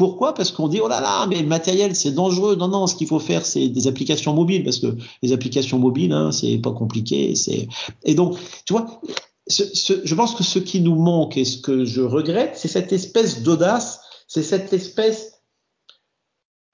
pourquoi? 0.00 0.32
Parce 0.32 0.50
qu'on 0.50 0.66
dit 0.66 0.80
oh 0.80 0.88
là 0.88 1.02
là, 1.02 1.26
mais 1.26 1.42
le 1.42 1.46
matériel 1.46 1.94
c'est 1.94 2.12
dangereux. 2.12 2.56
Non 2.56 2.68
non, 2.68 2.86
ce 2.86 2.94
qu'il 2.94 3.06
faut 3.06 3.18
faire 3.18 3.44
c'est 3.44 3.68
des 3.68 3.86
applications 3.86 4.32
mobiles 4.32 4.64
parce 4.64 4.78
que 4.78 4.96
les 5.20 5.34
applications 5.34 5.78
mobiles, 5.78 6.12
hein, 6.12 6.32
c'est 6.32 6.56
pas 6.56 6.72
compliqué. 6.72 7.34
C'est 7.34 7.68
et 8.04 8.14
donc 8.14 8.38
tu 8.64 8.72
vois, 8.72 9.02
ce, 9.46 9.62
ce, 9.62 10.00
je 10.02 10.14
pense 10.14 10.34
que 10.34 10.42
ce 10.42 10.58
qui 10.58 10.80
nous 10.80 10.94
manque 10.94 11.36
et 11.36 11.44
ce 11.44 11.58
que 11.58 11.84
je 11.84 12.00
regrette, 12.00 12.56
c'est 12.56 12.66
cette 12.66 12.94
espèce 12.94 13.42
d'audace, 13.42 14.00
c'est 14.26 14.42
cette 14.42 14.72
espèce 14.72 15.42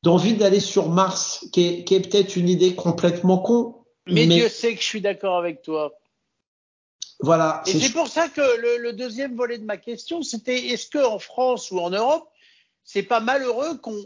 d'envie 0.05 0.35
d'aller 0.35 0.61
sur 0.61 0.89
Mars, 0.89 1.49
qui 1.53 1.67
est, 1.67 1.85
qui 1.85 1.97
est 1.97 2.09
peut-être 2.09 2.37
une 2.37 2.49
idée 2.49 2.77
complètement 2.77 3.39
con. 3.39 3.75
Mais, 4.07 4.27
mais, 4.27 4.37
Dieu 4.37 4.49
sait 4.49 4.77
que 4.77 4.81
je 4.81 4.87
suis 4.87 5.01
d'accord 5.01 5.37
avec 5.37 5.63
toi. 5.63 5.99
Voilà. 7.19 7.65
Et 7.67 7.73
c'est 7.73 7.93
pour 7.93 8.07
ça 8.07 8.29
que 8.29 8.41
le, 8.41 8.79
le, 8.79 8.93
deuxième 8.93 9.35
volet 9.35 9.59
de 9.59 9.65
ma 9.65 9.79
question, 9.79 10.23
c'était 10.23 10.69
est-ce 10.69 10.87
que 10.87 11.05
en 11.05 11.19
France 11.19 11.73
ou 11.73 11.81
en 11.81 11.91
Europe, 11.91 12.29
c'est 12.87 13.03
pas 13.03 13.21
malheureux 13.21 13.77
qu'on 13.79 14.03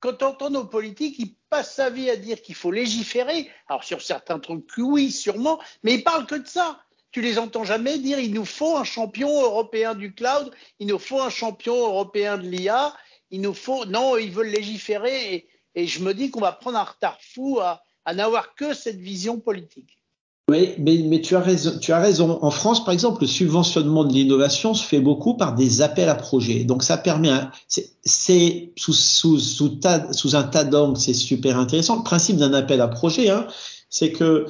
quand 0.00 0.22
on 0.22 0.26
entend 0.26 0.50
nos 0.50 0.64
politiques, 0.64 1.18
ils 1.18 1.34
passent 1.50 1.74
sa 1.74 1.90
vie 1.90 2.08
à 2.08 2.16
dire 2.16 2.40
qu'il 2.40 2.54
faut 2.54 2.70
légiférer. 2.70 3.50
Alors 3.68 3.82
sur 3.82 4.00
certains 4.00 4.38
trucs, 4.38 4.70
oui, 4.78 5.10
sûrement, 5.10 5.60
mais 5.82 5.94
ils 5.94 6.04
parlent 6.04 6.26
que 6.26 6.36
de 6.36 6.46
ça. 6.46 6.80
Tu 7.10 7.20
les 7.20 7.38
entends 7.38 7.64
jamais 7.64 7.98
dire 7.98 8.20
il 8.20 8.32
nous 8.32 8.44
faut 8.44 8.76
un 8.76 8.84
champion 8.84 9.42
européen 9.42 9.94
du 9.94 10.14
cloud, 10.14 10.54
il 10.78 10.86
nous 10.86 10.98
faut 10.98 11.20
un 11.20 11.30
champion 11.30 11.74
européen 11.74 12.38
de 12.38 12.46
l'IA, 12.46 12.94
il 13.30 13.40
nous 13.40 13.54
faut 13.54 13.86
non, 13.86 14.16
ils 14.16 14.30
veulent 14.30 14.48
légiférer 14.48 15.48
et, 15.74 15.86
je 15.86 16.00
me 16.00 16.12
dis 16.12 16.30
qu'on 16.30 16.40
va 16.40 16.52
prendre 16.52 16.78
un 16.78 16.84
retard 16.84 17.18
fou 17.20 17.60
à, 17.60 17.82
à 18.04 18.14
n'avoir 18.14 18.54
que 18.54 18.74
cette 18.74 18.98
vision 18.98 19.38
politique. 19.38 19.97
Oui, 20.48 20.70
mais, 20.78 21.02
mais, 21.04 21.20
tu 21.20 21.36
as 21.36 21.40
raison. 21.40 21.72
Tu 21.78 21.92
as 21.92 22.00
raison. 22.00 22.38
En 22.42 22.50
France, 22.50 22.82
par 22.82 22.94
exemple, 22.94 23.20
le 23.20 23.26
subventionnement 23.26 24.04
de 24.04 24.14
l'innovation 24.14 24.72
se 24.72 24.82
fait 24.82 25.00
beaucoup 25.00 25.34
par 25.34 25.54
des 25.54 25.82
appels 25.82 26.08
à 26.08 26.14
projets. 26.14 26.64
Donc, 26.64 26.82
ça 26.82 26.96
permet, 26.96 27.30
c'est 27.68 28.72
sous, 28.76 28.94
sous, 28.94 29.38
sous, 29.38 29.78
sous, 30.12 30.36
un 30.36 30.42
tas 30.44 30.64
d'angles, 30.64 30.96
c'est 30.96 31.12
super 31.12 31.58
intéressant. 31.58 31.96
Le 31.96 32.02
principe 32.02 32.38
d'un 32.38 32.54
appel 32.54 32.80
à 32.80 32.88
projet, 32.88 33.28
hein, 33.28 33.46
c'est 33.90 34.10
que 34.10 34.46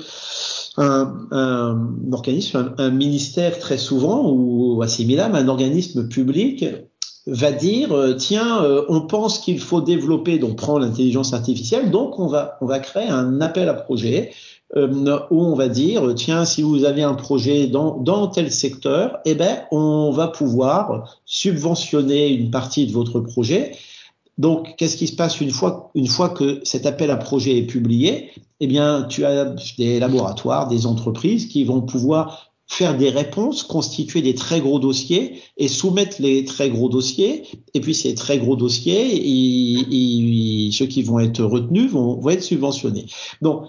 un, 0.76 1.26
un 1.32 2.12
organisme, 2.12 2.74
un, 2.78 2.84
un, 2.84 2.90
ministère 2.90 3.58
très 3.58 3.78
souvent 3.78 4.30
ou 4.30 4.80
assimilable, 4.82 5.34
un 5.34 5.48
organisme 5.48 6.08
public 6.08 6.64
va 7.28 7.52
dire 7.52 7.92
euh, 7.92 8.14
tiens 8.14 8.62
euh, 8.62 8.84
on 8.88 9.02
pense 9.02 9.38
qu'il 9.38 9.60
faut 9.60 9.82
développer 9.82 10.38
donc 10.38 10.56
prend 10.56 10.78
l'intelligence 10.78 11.34
artificielle 11.34 11.90
donc 11.90 12.18
on 12.18 12.26
va 12.26 12.56
on 12.62 12.66
va 12.66 12.78
créer 12.78 13.08
un 13.08 13.42
appel 13.42 13.68
à 13.68 13.74
projet 13.74 14.32
euh, 14.76 15.18
où 15.30 15.44
on 15.44 15.54
va 15.54 15.68
dire, 15.68 16.14
tiens, 16.14 16.44
si 16.44 16.62
vous 16.62 16.84
avez 16.84 17.02
un 17.02 17.14
projet 17.14 17.66
dans, 17.66 17.96
dans 17.96 18.26
tel 18.28 18.52
secteur, 18.52 19.18
eh 19.24 19.34
ben, 19.34 19.62
on 19.70 20.10
va 20.10 20.28
pouvoir 20.28 21.18
subventionner 21.24 22.28
une 22.28 22.50
partie 22.50 22.86
de 22.86 22.92
votre 22.92 23.20
projet. 23.20 23.72
Donc, 24.36 24.76
qu'est-ce 24.76 24.96
qui 24.96 25.06
se 25.06 25.16
passe 25.16 25.40
une 25.40 25.50
fois, 25.50 25.90
une 25.94 26.06
fois 26.06 26.28
que 26.28 26.60
cet 26.62 26.86
appel 26.86 27.10
à 27.10 27.16
projet 27.16 27.56
est 27.58 27.66
publié? 27.66 28.30
Eh 28.60 28.66
bien, 28.66 29.04
tu 29.08 29.24
as 29.24 29.54
des 29.78 29.98
laboratoires, 29.98 30.68
des 30.68 30.86
entreprises 30.86 31.46
qui 31.46 31.64
vont 31.64 31.80
pouvoir 31.80 32.48
faire 32.70 32.96
des 32.96 33.08
réponses, 33.08 33.62
constituer 33.62 34.20
des 34.20 34.34
très 34.34 34.60
gros 34.60 34.78
dossiers 34.78 35.40
et 35.56 35.68
soumettre 35.68 36.16
les 36.20 36.44
très 36.44 36.68
gros 36.68 36.90
dossiers. 36.90 37.44
Et 37.72 37.80
puis 37.80 37.94
ces 37.94 38.14
très 38.14 38.38
gros 38.38 38.56
dossiers, 38.56 39.26
ils, 39.26 40.70
ceux 40.72 40.86
qui 40.86 41.02
vont 41.02 41.18
être 41.18 41.42
retenus 41.42 41.90
vont, 41.90 42.20
vont 42.20 42.28
être 42.28 42.42
subventionnés. 42.42 43.06
Donc 43.40 43.64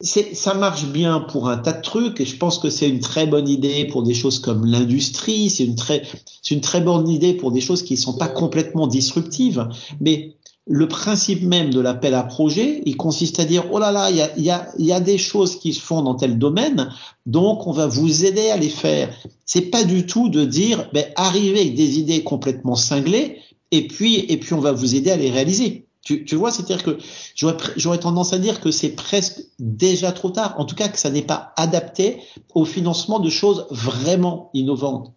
ça 0.00 0.54
marche 0.54 0.86
bien 0.86 1.20
pour 1.20 1.48
un 1.48 1.58
tas 1.58 1.72
de 1.72 1.82
trucs 1.82 2.20
et 2.20 2.24
je 2.24 2.36
pense 2.36 2.58
que 2.58 2.70
c'est 2.70 2.88
une 2.88 3.00
très 3.00 3.26
bonne 3.26 3.48
idée 3.48 3.84
pour 3.84 4.02
des 4.02 4.14
choses 4.14 4.38
comme 4.38 4.64
l'industrie. 4.64 5.50
C'est 5.50 5.64
une 5.64 5.74
très, 5.74 6.02
c'est 6.42 6.54
une 6.54 6.62
très 6.62 6.80
bonne 6.80 7.08
idée 7.08 7.34
pour 7.34 7.52
des 7.52 7.60
choses 7.60 7.82
qui 7.82 7.94
ne 7.94 7.98
sont 7.98 8.16
pas 8.16 8.28
complètement 8.28 8.86
disruptives. 8.86 9.68
Mais 10.00 10.36
le 10.66 10.88
principe 10.88 11.42
même 11.42 11.72
de 11.72 11.80
l'appel 11.80 12.14
à 12.14 12.22
projet, 12.22 12.82
il 12.86 12.96
consiste 12.96 13.40
à 13.40 13.44
dire 13.44 13.64
oh 13.72 13.78
là 13.78 13.92
là, 13.92 14.10
il 14.10 14.16
y 14.16 14.22
a, 14.22 14.38
y, 14.38 14.50
a, 14.50 14.68
y 14.78 14.92
a, 14.92 15.00
des 15.00 15.18
choses 15.18 15.58
qui 15.58 15.74
se 15.74 15.80
font 15.80 16.02
dans 16.02 16.14
tel 16.14 16.38
domaine, 16.38 16.90
donc 17.26 17.66
on 17.66 17.72
va 17.72 17.86
vous 17.86 18.24
aider 18.24 18.50
à 18.50 18.56
les 18.56 18.68
faire. 18.68 19.14
C'est 19.44 19.70
pas 19.70 19.84
du 19.84 20.06
tout 20.06 20.28
de 20.28 20.44
dire 20.44 20.88
ben, 20.94 21.06
arrivez 21.16 21.60
avec 21.60 21.74
des 21.74 21.98
idées 21.98 22.22
complètement 22.22 22.76
cinglées 22.76 23.38
et 23.70 23.86
puis 23.86 24.24
et 24.28 24.38
puis 24.38 24.54
on 24.54 24.60
va 24.60 24.72
vous 24.72 24.94
aider 24.94 25.10
à 25.10 25.16
les 25.16 25.30
réaliser. 25.30 25.86
Tu, 26.02 26.34
vois, 26.34 26.50
c'est-à-dire 26.50 26.82
que 26.82 26.98
j'aurais 27.34 27.98
tendance 27.98 28.32
à 28.32 28.38
dire 28.38 28.60
que 28.60 28.70
c'est 28.70 28.90
presque 28.90 29.42
déjà 29.58 30.12
trop 30.12 30.30
tard, 30.30 30.54
en 30.58 30.64
tout 30.64 30.74
cas 30.74 30.88
que 30.88 30.98
ça 30.98 31.10
n'est 31.10 31.22
pas 31.22 31.52
adapté 31.56 32.22
au 32.54 32.64
financement 32.64 33.20
de 33.20 33.28
choses 33.28 33.66
vraiment 33.70 34.50
innovantes. 34.54 35.12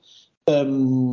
Euh, 0.49 1.11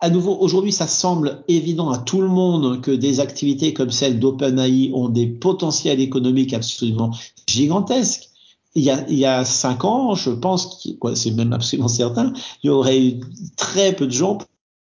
à 0.00 0.10
nouveau, 0.10 0.36
aujourd'hui, 0.40 0.72
ça 0.72 0.86
semble 0.86 1.44
évident 1.46 1.90
à 1.90 1.98
tout 1.98 2.20
le 2.20 2.28
monde 2.28 2.80
que 2.80 2.90
des 2.90 3.20
activités 3.20 3.74
comme 3.74 3.90
celle 3.90 4.18
d'OpenAI 4.18 4.90
ont 4.94 5.08
des 5.08 5.26
potentiels 5.26 6.00
économiques 6.00 6.54
absolument 6.54 7.14
gigantesques. 7.46 8.30
Il 8.74 8.82
y, 8.82 8.90
a, 8.90 9.08
il 9.08 9.18
y 9.18 9.24
a 9.24 9.44
cinq 9.44 9.84
ans, 9.84 10.14
je 10.14 10.30
pense, 10.30 10.86
c'est 11.14 11.30
même 11.30 11.54
absolument 11.54 11.88
certain, 11.88 12.32
il 12.62 12.66
y 12.66 12.70
aurait 12.70 13.02
eu 13.02 13.20
très 13.56 13.94
peu 13.94 14.06
de 14.06 14.12
gens 14.12 14.38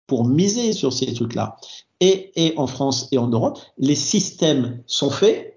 pour 0.07 0.25
miser 0.25 0.73
sur 0.73 0.91
ces 0.91 1.13
trucs-là. 1.13 1.57
Et, 2.01 2.31
et 2.35 2.57
en 2.57 2.67
France 2.67 3.07
et 3.11 3.17
en 3.17 3.27
Europe, 3.27 3.59
les 3.77 3.95
systèmes 3.95 4.83
sont 4.85 5.09
faits, 5.09 5.55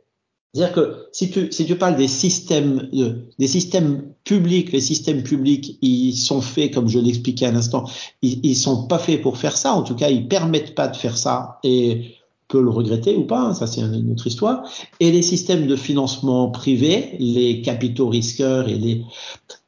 c'est-à-dire 0.54 0.74
que 0.74 1.08
si 1.12 1.30
tu, 1.30 1.52
si 1.52 1.66
tu 1.66 1.76
parles 1.76 1.96
des 1.96 2.08
systèmes, 2.08 2.88
euh, 2.94 3.28
des 3.38 3.46
systèmes 3.46 4.14
publics, 4.24 4.72
les 4.72 4.80
systèmes 4.80 5.22
publics, 5.22 5.78
ils 5.82 6.14
sont 6.14 6.40
faits, 6.40 6.72
comme 6.72 6.88
je 6.88 6.98
l'expliquais 6.98 7.46
à 7.46 7.52
l'instant, 7.52 7.84
ils, 8.22 8.40
ils 8.44 8.56
sont 8.56 8.86
pas 8.86 8.98
faits 8.98 9.20
pour 9.20 9.36
faire 9.36 9.56
ça. 9.56 9.74
En 9.74 9.82
tout 9.82 9.94
cas, 9.94 10.08
ils 10.08 10.26
permettent 10.26 10.74
pas 10.74 10.88
de 10.88 10.96
faire 10.96 11.18
ça 11.18 11.58
et 11.64 12.14
peut 12.48 12.62
le 12.62 12.70
regretter 12.70 13.14
ou 13.14 13.24
pas. 13.24 13.40
Hein, 13.40 13.54
ça, 13.54 13.66
c'est 13.66 13.82
une 13.82 14.10
autre 14.10 14.26
histoire. 14.26 14.62
Et 15.00 15.12
les 15.12 15.20
systèmes 15.20 15.66
de 15.66 15.76
financement 15.76 16.50
privé, 16.50 17.16
les 17.18 17.60
capitaux 17.60 18.08
risqueurs 18.08 18.68
et 18.68 18.78
les, 18.78 19.04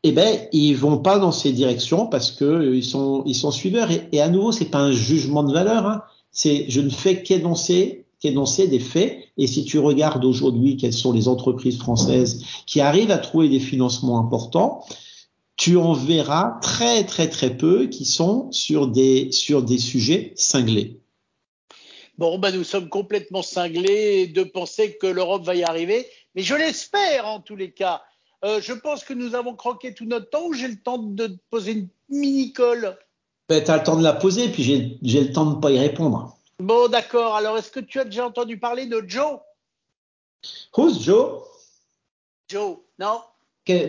eh 0.03 0.12
ben, 0.12 0.39
ils 0.53 0.75
vont 0.75 0.97
pas 0.97 1.19
dans 1.19 1.33
ces 1.33 1.53
directions 1.53 2.07
parce 2.07 2.33
que 2.33 2.45
euh, 2.45 2.77
ils 2.77 2.85
sont, 2.85 3.23
ils 3.27 3.35
sont 3.35 3.50
suiveurs. 3.50 3.91
Et, 3.91 4.09
et 4.12 4.23
à 4.23 4.31
nouveau, 4.31 4.50
c'est 4.50 4.71
pas 4.71 4.81
un 4.81 4.93
jugement 4.93 5.43
de 5.43 5.53
valeur. 5.53 5.87
Hein. 5.87 6.03
Je 6.34 6.80
ne 6.80 6.90
fais 6.90 7.22
qu'énoncer 7.22 8.04
des 8.22 8.80
faits. 8.80 9.18
Et 9.37 9.46
si 9.46 9.64
tu 9.64 9.78
regardes 9.78 10.25
aujourd'hui 10.25 10.76
quelles 10.76 10.92
sont 10.92 11.12
les 11.12 11.28
entreprises 11.28 11.78
françaises 11.78 12.44
qui 12.66 12.80
arrivent 12.80 13.10
à 13.10 13.18
trouver 13.18 13.49
des 13.49 13.60
financements 13.60 14.18
importants, 14.18 14.84
tu 15.56 15.76
en 15.76 15.92
verras 15.92 16.58
très 16.62 17.04
très 17.04 17.28
très 17.28 17.54
peu 17.56 17.87
qui 17.87 18.06
sont 18.06 18.50
sur 18.50 18.88
des 18.88 19.30
sur 19.30 19.62
des 19.62 19.78
sujets 19.78 20.32
cinglés. 20.34 21.00
Bon, 22.16 22.38
ben 22.38 22.54
nous 22.54 22.64
sommes 22.64 22.88
complètement 22.88 23.42
cinglés 23.42 24.26
de 24.26 24.43
penser 24.43 24.97
que 24.97 25.06
l'Europe 25.06 25.45
va 25.45 25.54
y 25.54 25.62
arriver, 25.62 26.06
mais 26.34 26.43
je 26.43 26.54
l'espère 26.54 27.26
en 27.26 27.40
tous 27.40 27.56
les 27.56 27.73
cas. 27.73 28.02
Euh, 28.45 28.60
je 28.62 28.73
pense 28.73 29.04
que 29.04 29.12
nous 29.12 29.34
avons 29.34 29.54
croqué 29.54 29.95
tout 29.95 30.06
notre 30.06 30.30
temps 30.30 30.47
ou 30.47 30.54
j'ai 30.54 30.69
le 30.69 30.80
temps 30.80 30.99
de 30.99 31.36
poser 31.50 31.73
une 31.73 31.88
mini-colle? 32.08 32.97
Ben, 33.50 33.65
Tu 33.65 33.71
as 33.71 33.78
le 33.78 33.82
temps 33.82 33.97
de 33.97 34.02
la 34.02 34.13
poser, 34.13 34.49
puis 34.49 34.63
j'ai 34.63 35.21
le 35.21 35.32
temps 35.32 35.45
de 35.45 35.56
ne 35.56 35.60
pas 35.60 35.73
y 35.73 35.78
répondre. 35.78 36.36
Bon, 36.60 36.89
d'accord. 36.89 37.34
Alors, 37.34 37.58
est-ce 37.58 37.73
que 37.73 37.80
tu 37.80 37.99
as 37.99 38.04
déjà 38.04 38.25
entendu 38.25 38.58
parler 38.58 38.86
de 38.86 39.04
Joe? 39.06 39.41
Who's 40.76 41.02
Joe? 41.02 41.43
Joe, 42.49 42.78
non? 42.99 43.21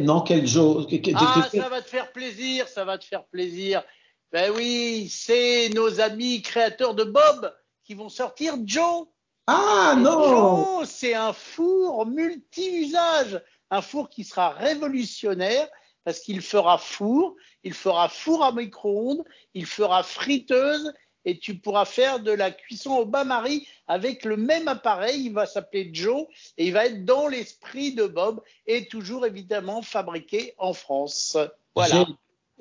Non, 0.01 0.21
quel 0.21 0.47
Joe? 0.47 0.85
Ah, 1.15 1.47
ça 1.51 1.69
va 1.69 1.81
te 1.81 1.89
faire 1.89 2.11
plaisir, 2.11 2.67
ça 2.67 2.85
va 2.85 2.97
te 2.97 3.05
faire 3.05 3.25
plaisir. 3.25 3.83
Ben 4.31 4.51
oui, 4.55 5.07
c'est 5.11 5.69
nos 5.69 5.99
amis 5.99 6.41
créateurs 6.41 6.93
de 6.93 7.03
Bob 7.03 7.53
qui 7.83 7.95
vont 7.95 8.09
sortir 8.09 8.55
Joe. 8.65 9.07
Ah 9.47 9.95
non 9.97 10.77
Joe, 10.79 10.89
c'est 10.89 11.15
un 11.15 11.33
four 11.33 12.05
multi-usage, 12.05 13.41
un 13.71 13.81
four 13.81 14.09
qui 14.09 14.23
sera 14.23 14.49
révolutionnaire 14.49 15.67
parce 16.03 16.19
qu'il 16.19 16.41
fera 16.41 16.77
four, 16.77 17.35
il 17.63 17.73
fera 17.73 18.09
four 18.09 18.43
à 18.43 18.51
micro-ondes, 18.51 19.23
il 19.53 19.65
fera 19.65 20.03
friteuse 20.03 20.93
et 21.25 21.37
tu 21.37 21.55
pourras 21.55 21.85
faire 21.85 22.19
de 22.19 22.31
la 22.31 22.51
cuisson 22.51 22.91
au 22.91 23.05
bain-marie 23.05 23.67
avec 23.87 24.25
le 24.25 24.37
même 24.37 24.67
appareil. 24.67 25.25
Il 25.25 25.33
va 25.33 25.45
s'appeler 25.45 25.89
Joe 25.93 26.25
et 26.57 26.67
il 26.67 26.73
va 26.73 26.87
être 26.87 27.05
dans 27.05 27.27
l'esprit 27.27 27.93
de 27.93 28.07
Bob 28.07 28.41
et 28.65 28.87
toujours 28.87 29.25
évidemment 29.25 29.81
fabriqué 29.81 30.53
en 30.57 30.73
France. 30.73 31.37
Voilà. 31.75 32.07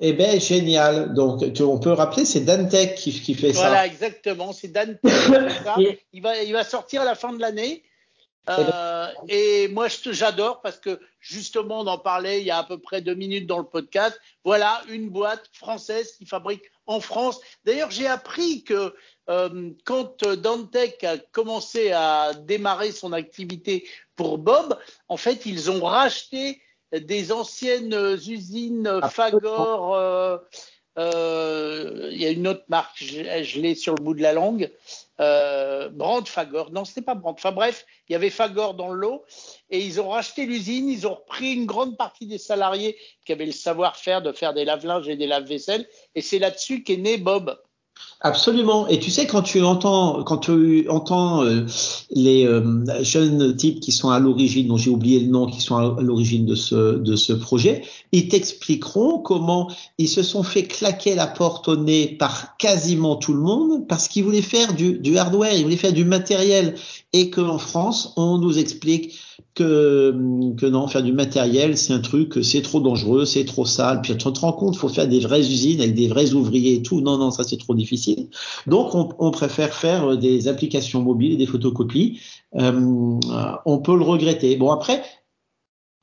Eh 0.03 0.13
bien, 0.13 0.39
génial. 0.39 1.13
Donc, 1.13 1.43
on 1.59 1.79
peut 1.79 1.91
rappeler, 1.91 2.25
c'est 2.25 2.41
Dantec 2.41 2.95
qui, 2.95 3.11
qui 3.11 3.35
fait 3.35 3.53
ça. 3.53 3.67
Voilà, 3.67 3.85
exactement. 3.85 4.51
C'est 4.51 4.69
Dantec 4.69 4.99
qui 5.01 5.09
fait 5.09 5.63
ça. 5.63 5.75
Il 6.13 6.21
va, 6.21 6.41
il 6.41 6.53
va 6.53 6.63
sortir 6.63 7.01
à 7.01 7.05
la 7.05 7.15
fin 7.15 7.31
de 7.33 7.39
l'année. 7.39 7.83
Euh, 8.49 9.07
et 9.27 9.67
moi, 9.67 9.87
j'adore 9.87 10.61
parce 10.61 10.77
que 10.77 10.99
justement, 11.19 11.81
on 11.81 11.87
en 11.87 11.97
parlait 11.97 12.41
il 12.41 12.47
y 12.47 12.51
a 12.51 12.57
à 12.57 12.63
peu 12.63 12.79
près 12.79 13.01
deux 13.01 13.13
minutes 13.13 13.47
dans 13.47 13.59
le 13.59 13.65
podcast. 13.65 14.19
Voilà 14.43 14.81
une 14.89 15.09
boîte 15.09 15.43
française 15.53 16.13
qui 16.13 16.25
fabrique 16.25 16.63
en 16.87 16.99
France. 16.99 17.39
D'ailleurs, 17.65 17.91
j'ai 17.91 18.07
appris 18.07 18.63
que 18.63 18.95
euh, 19.29 19.69
quand 19.85 20.23
Dantec 20.25 21.03
a 21.03 21.17
commencé 21.17 21.91
à 21.91 22.33
démarrer 22.33 22.91
son 22.91 23.13
activité 23.13 23.87
pour 24.15 24.37
Bob, 24.37 24.77
en 25.07 25.17
fait, 25.17 25.45
ils 25.45 25.69
ont 25.69 25.83
racheté 25.83 26.61
des 26.91 27.31
anciennes 27.31 28.17
usines 28.27 29.01
Fagor. 29.09 30.41
Euh, 30.97 32.09
il 32.11 32.21
y 32.21 32.25
a 32.25 32.31
une 32.31 32.47
autre 32.47 32.65
marque, 32.67 32.97
je, 32.97 33.43
je 33.43 33.61
l'ai 33.61 33.75
sur 33.75 33.95
le 33.95 34.03
bout 34.03 34.13
de 34.13 34.21
la 34.21 34.33
langue 34.33 34.69
euh, 35.21 35.89
Brand 35.89 36.27
Fagor. 36.27 36.71
Non, 36.71 36.83
c'était 36.83 37.01
pas 37.01 37.15
Brand. 37.15 37.35
Enfin 37.37 37.51
bref, 37.51 37.85
il 38.09 38.13
y 38.13 38.15
avait 38.15 38.29
Fagor 38.29 38.73
dans 38.73 38.89
le 38.89 38.99
lot 38.99 39.23
et 39.69 39.79
ils 39.79 40.01
ont 40.01 40.09
racheté 40.09 40.45
l'usine. 40.45 40.89
Ils 40.89 41.07
ont 41.07 41.15
repris 41.15 41.53
une 41.53 41.65
grande 41.65 41.97
partie 41.97 42.25
des 42.25 42.37
salariés 42.37 42.97
qui 43.25 43.31
avaient 43.31 43.45
le 43.45 43.51
savoir-faire 43.51 44.21
de 44.21 44.31
faire 44.31 44.53
des 44.53 44.65
lave-linges 44.65 45.07
et 45.07 45.15
des 45.15 45.27
lave-vaisselle. 45.27 45.87
Et 46.15 46.21
c'est 46.21 46.39
là-dessus 46.39 46.83
qu'est 46.83 46.97
né 46.97 47.17
Bob. 47.17 47.57
Absolument. 48.23 48.87
Et 48.87 48.99
tu 48.99 49.09
sais, 49.09 49.25
quand 49.25 49.41
tu 49.41 49.63
entends, 49.63 50.23
quand 50.23 50.37
tu 50.37 50.87
entends 50.89 51.43
euh, 51.43 51.65
les 52.11 52.45
euh, 52.45 53.03
jeunes 53.03 53.55
types 53.55 53.79
qui 53.79 53.91
sont 53.91 54.11
à 54.11 54.19
l'origine, 54.19 54.67
dont 54.67 54.77
j'ai 54.77 54.91
oublié 54.91 55.19
le 55.19 55.27
nom, 55.27 55.47
qui 55.47 55.59
sont 55.59 55.75
à 55.75 55.99
l'origine 55.99 56.45
de 56.45 56.53
ce, 56.53 56.99
de 56.99 57.15
ce 57.15 57.33
projet, 57.33 57.81
ils 58.11 58.27
t'expliqueront 58.27 59.17
comment 59.17 59.71
ils 59.97 60.07
se 60.07 60.21
sont 60.21 60.43
fait 60.43 60.63
claquer 60.63 61.15
la 61.15 61.25
porte 61.25 61.67
au 61.67 61.75
nez 61.75 62.15
par 62.19 62.57
quasiment 62.57 63.15
tout 63.15 63.33
le 63.33 63.41
monde 63.41 63.87
parce 63.87 64.07
qu'ils 64.07 64.23
voulaient 64.23 64.43
faire 64.43 64.75
du, 64.75 64.99
du 64.99 65.17
hardware, 65.17 65.55
ils 65.55 65.63
voulaient 65.63 65.75
faire 65.75 65.93
du 65.93 66.05
matériel. 66.05 66.75
Et 67.13 67.31
qu'en 67.31 67.57
France, 67.57 68.13
on 68.17 68.37
nous 68.37 68.59
explique 68.59 69.17
que, 69.53 70.13
que 70.57 70.65
non, 70.65 70.87
faire 70.87 71.03
du 71.03 71.13
matériel, 71.13 71.77
c'est 71.77 71.93
un 71.93 71.99
truc, 71.99 72.43
c'est 72.43 72.61
trop 72.61 72.79
dangereux, 72.79 73.25
c'est 73.25 73.45
trop 73.45 73.65
sale. 73.65 74.01
Puis 74.01 74.15
tu 74.17 74.31
te 74.31 74.39
rends 74.39 74.53
compte, 74.53 74.75
faut 74.75 74.89
faire 74.89 75.07
des 75.07 75.19
vraies 75.19 75.41
usines 75.41 75.81
avec 75.81 75.93
des 75.95 76.07
vrais 76.07 76.33
ouvriers 76.33 76.75
et 76.75 76.81
tout. 76.81 77.01
Non, 77.01 77.17
non, 77.17 77.31
ça 77.31 77.43
c'est 77.43 77.57
trop 77.57 77.75
difficile. 77.75 78.27
Donc 78.67 78.95
on, 78.95 79.09
on, 79.19 79.31
préfère 79.31 79.73
faire 79.73 80.17
des 80.17 80.47
applications 80.47 81.01
mobiles 81.01 81.33
et 81.33 81.37
des 81.37 81.45
photocopies. 81.45 82.19
Euh, 82.55 83.19
on 83.65 83.77
peut 83.79 83.95
le 83.95 84.03
regretter. 84.03 84.55
Bon 84.55 84.71
après, 84.71 85.01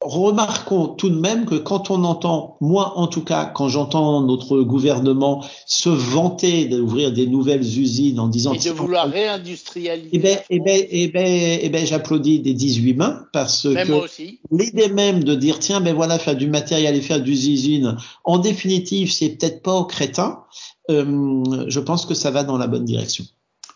Remarquons 0.00 0.88
tout 0.88 1.08
de 1.08 1.18
même 1.18 1.44
que 1.44 1.56
quand 1.56 1.90
on 1.90 2.04
entend, 2.04 2.56
moi 2.60 2.96
en 2.96 3.08
tout 3.08 3.24
cas, 3.24 3.46
quand 3.46 3.68
j'entends 3.68 4.20
notre 4.20 4.60
gouvernement 4.62 5.44
se 5.66 5.88
vanter 5.88 6.66
d'ouvrir 6.66 7.10
des 7.10 7.26
nouvelles 7.26 7.62
usines 7.62 8.20
en 8.20 8.28
disant 8.28 8.52
et 8.52 8.58
de 8.58 8.70
vouloir 8.70 9.10
réindustrialiser, 9.10 10.10
eh 10.12 10.18
ben, 10.20 10.38
eh 10.50 10.60
ben, 10.60 10.86
eh 10.88 11.08
ben, 11.08 11.58
eh 11.62 11.68
ben, 11.68 11.84
j'applaudis 11.84 12.38
des 12.38 12.54
18 12.54 12.94
mains 12.94 13.26
parce 13.32 13.64
que 13.64 14.06
l'idée 14.52 14.88
même 14.88 15.24
de 15.24 15.34
dire 15.34 15.58
tiens 15.58 15.80
ben 15.80 15.96
voilà 15.96 16.20
faire 16.20 16.36
du 16.36 16.46
matériel 16.46 16.94
et 16.94 17.00
faire 17.00 17.20
des 17.20 17.50
usines, 17.50 17.96
en 18.22 18.38
définitive 18.38 19.10
c'est 19.10 19.30
peut-être 19.30 19.62
pas 19.62 19.74
au 19.74 19.84
crétin. 19.84 20.44
Euh, 20.90 21.66
je 21.66 21.80
pense 21.80 22.06
que 22.06 22.14
ça 22.14 22.30
va 22.30 22.44
dans 22.44 22.56
la 22.56 22.68
bonne 22.68 22.84
direction. 22.84 23.24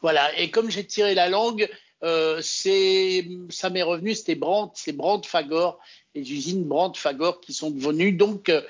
Voilà. 0.02 0.38
Et 0.38 0.50
comme 0.50 0.70
j'ai 0.70 0.85
tiré 0.85 1.14
la 1.14 1.28
langue, 1.28 1.68
euh, 2.02 2.40
c'est 2.42 3.28
ça 3.50 3.70
m'est 3.70 3.82
revenu, 3.82 4.14
c'était 4.14 4.35
Brandt, 4.35 4.72
c'est 4.74 4.92
Brandt 4.92 5.28
Fagor 5.28 5.78
les 6.14 6.33
usines 6.33 6.64
Brandt 6.64 6.98
Fagor 6.98 7.40
qui 7.40 7.53
sont 7.53 7.70
devenues 7.70 8.12
donc 8.12 8.48
euh, 8.48 8.62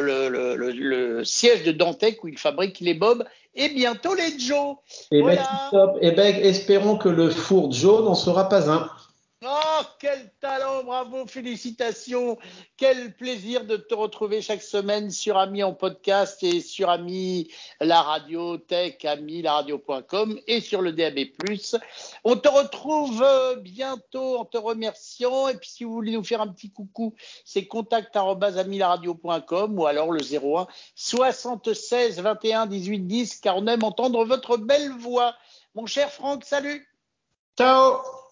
le, 0.00 0.28
le, 0.28 0.56
le, 0.56 0.72
le, 0.72 1.24
siège 1.24 1.62
de 1.62 1.72
Dantec 1.72 2.22
où 2.24 2.28
ils 2.28 2.38
fabriquent 2.38 2.80
les 2.80 2.94
bobs 2.94 3.24
et 3.54 3.68
bientôt 3.68 4.14
les 4.14 4.38
Joe. 4.38 4.76
Et 5.10 5.20
voilà. 5.20 5.70
ben, 5.72 5.92
Et 6.00 6.12
ben, 6.12 6.34
espérons 6.36 6.96
que 6.96 7.08
le 7.08 7.30
four 7.30 7.72
Joe 7.72 8.04
n'en 8.04 8.14
sera 8.14 8.48
pas 8.48 8.70
un. 8.70 8.90
Quel 10.00 10.30
talent, 10.40 10.84
bravo, 10.84 11.26
félicitations. 11.26 12.38
Quel 12.76 13.16
plaisir 13.16 13.64
de 13.64 13.76
te 13.76 13.94
retrouver 13.94 14.42
chaque 14.42 14.62
semaine 14.62 15.10
sur 15.10 15.36
Ami 15.36 15.64
en 15.64 15.74
podcast 15.74 16.40
et 16.44 16.60
sur 16.60 16.88
Ami 16.88 17.50
la 17.80 18.00
radio 18.02 18.58
tech, 18.58 19.04
Ami 19.04 19.42
la 19.42 19.54
radio.com 19.54 20.38
et 20.46 20.60
sur 20.60 20.82
le 20.82 20.92
DAB+. 20.92 21.18
On 22.22 22.36
te 22.36 22.48
retrouve 22.48 23.20
euh, 23.22 23.56
bientôt 23.56 24.38
en 24.38 24.44
te 24.44 24.56
remerciant 24.56 25.48
et 25.48 25.56
puis 25.56 25.70
si 25.70 25.82
vous 25.82 25.92
voulez 25.92 26.12
nous 26.12 26.22
faire 26.22 26.42
un 26.42 26.48
petit 26.48 26.70
coucou, 26.70 27.16
c'est 27.44 27.66
contact@amilaradio.com 27.66 29.78
ou 29.78 29.86
alors 29.86 30.12
le 30.12 30.20
01 30.20 30.68
76 30.94 32.20
21 32.20 32.66
18 32.66 33.00
10 33.00 33.40
car 33.40 33.56
on 33.56 33.66
aime 33.66 33.82
entendre 33.82 34.24
votre 34.24 34.58
belle 34.58 34.92
voix. 34.92 35.34
Mon 35.74 35.86
cher 35.86 36.12
Franck, 36.12 36.44
salut. 36.44 36.86
Ciao. 37.56 38.27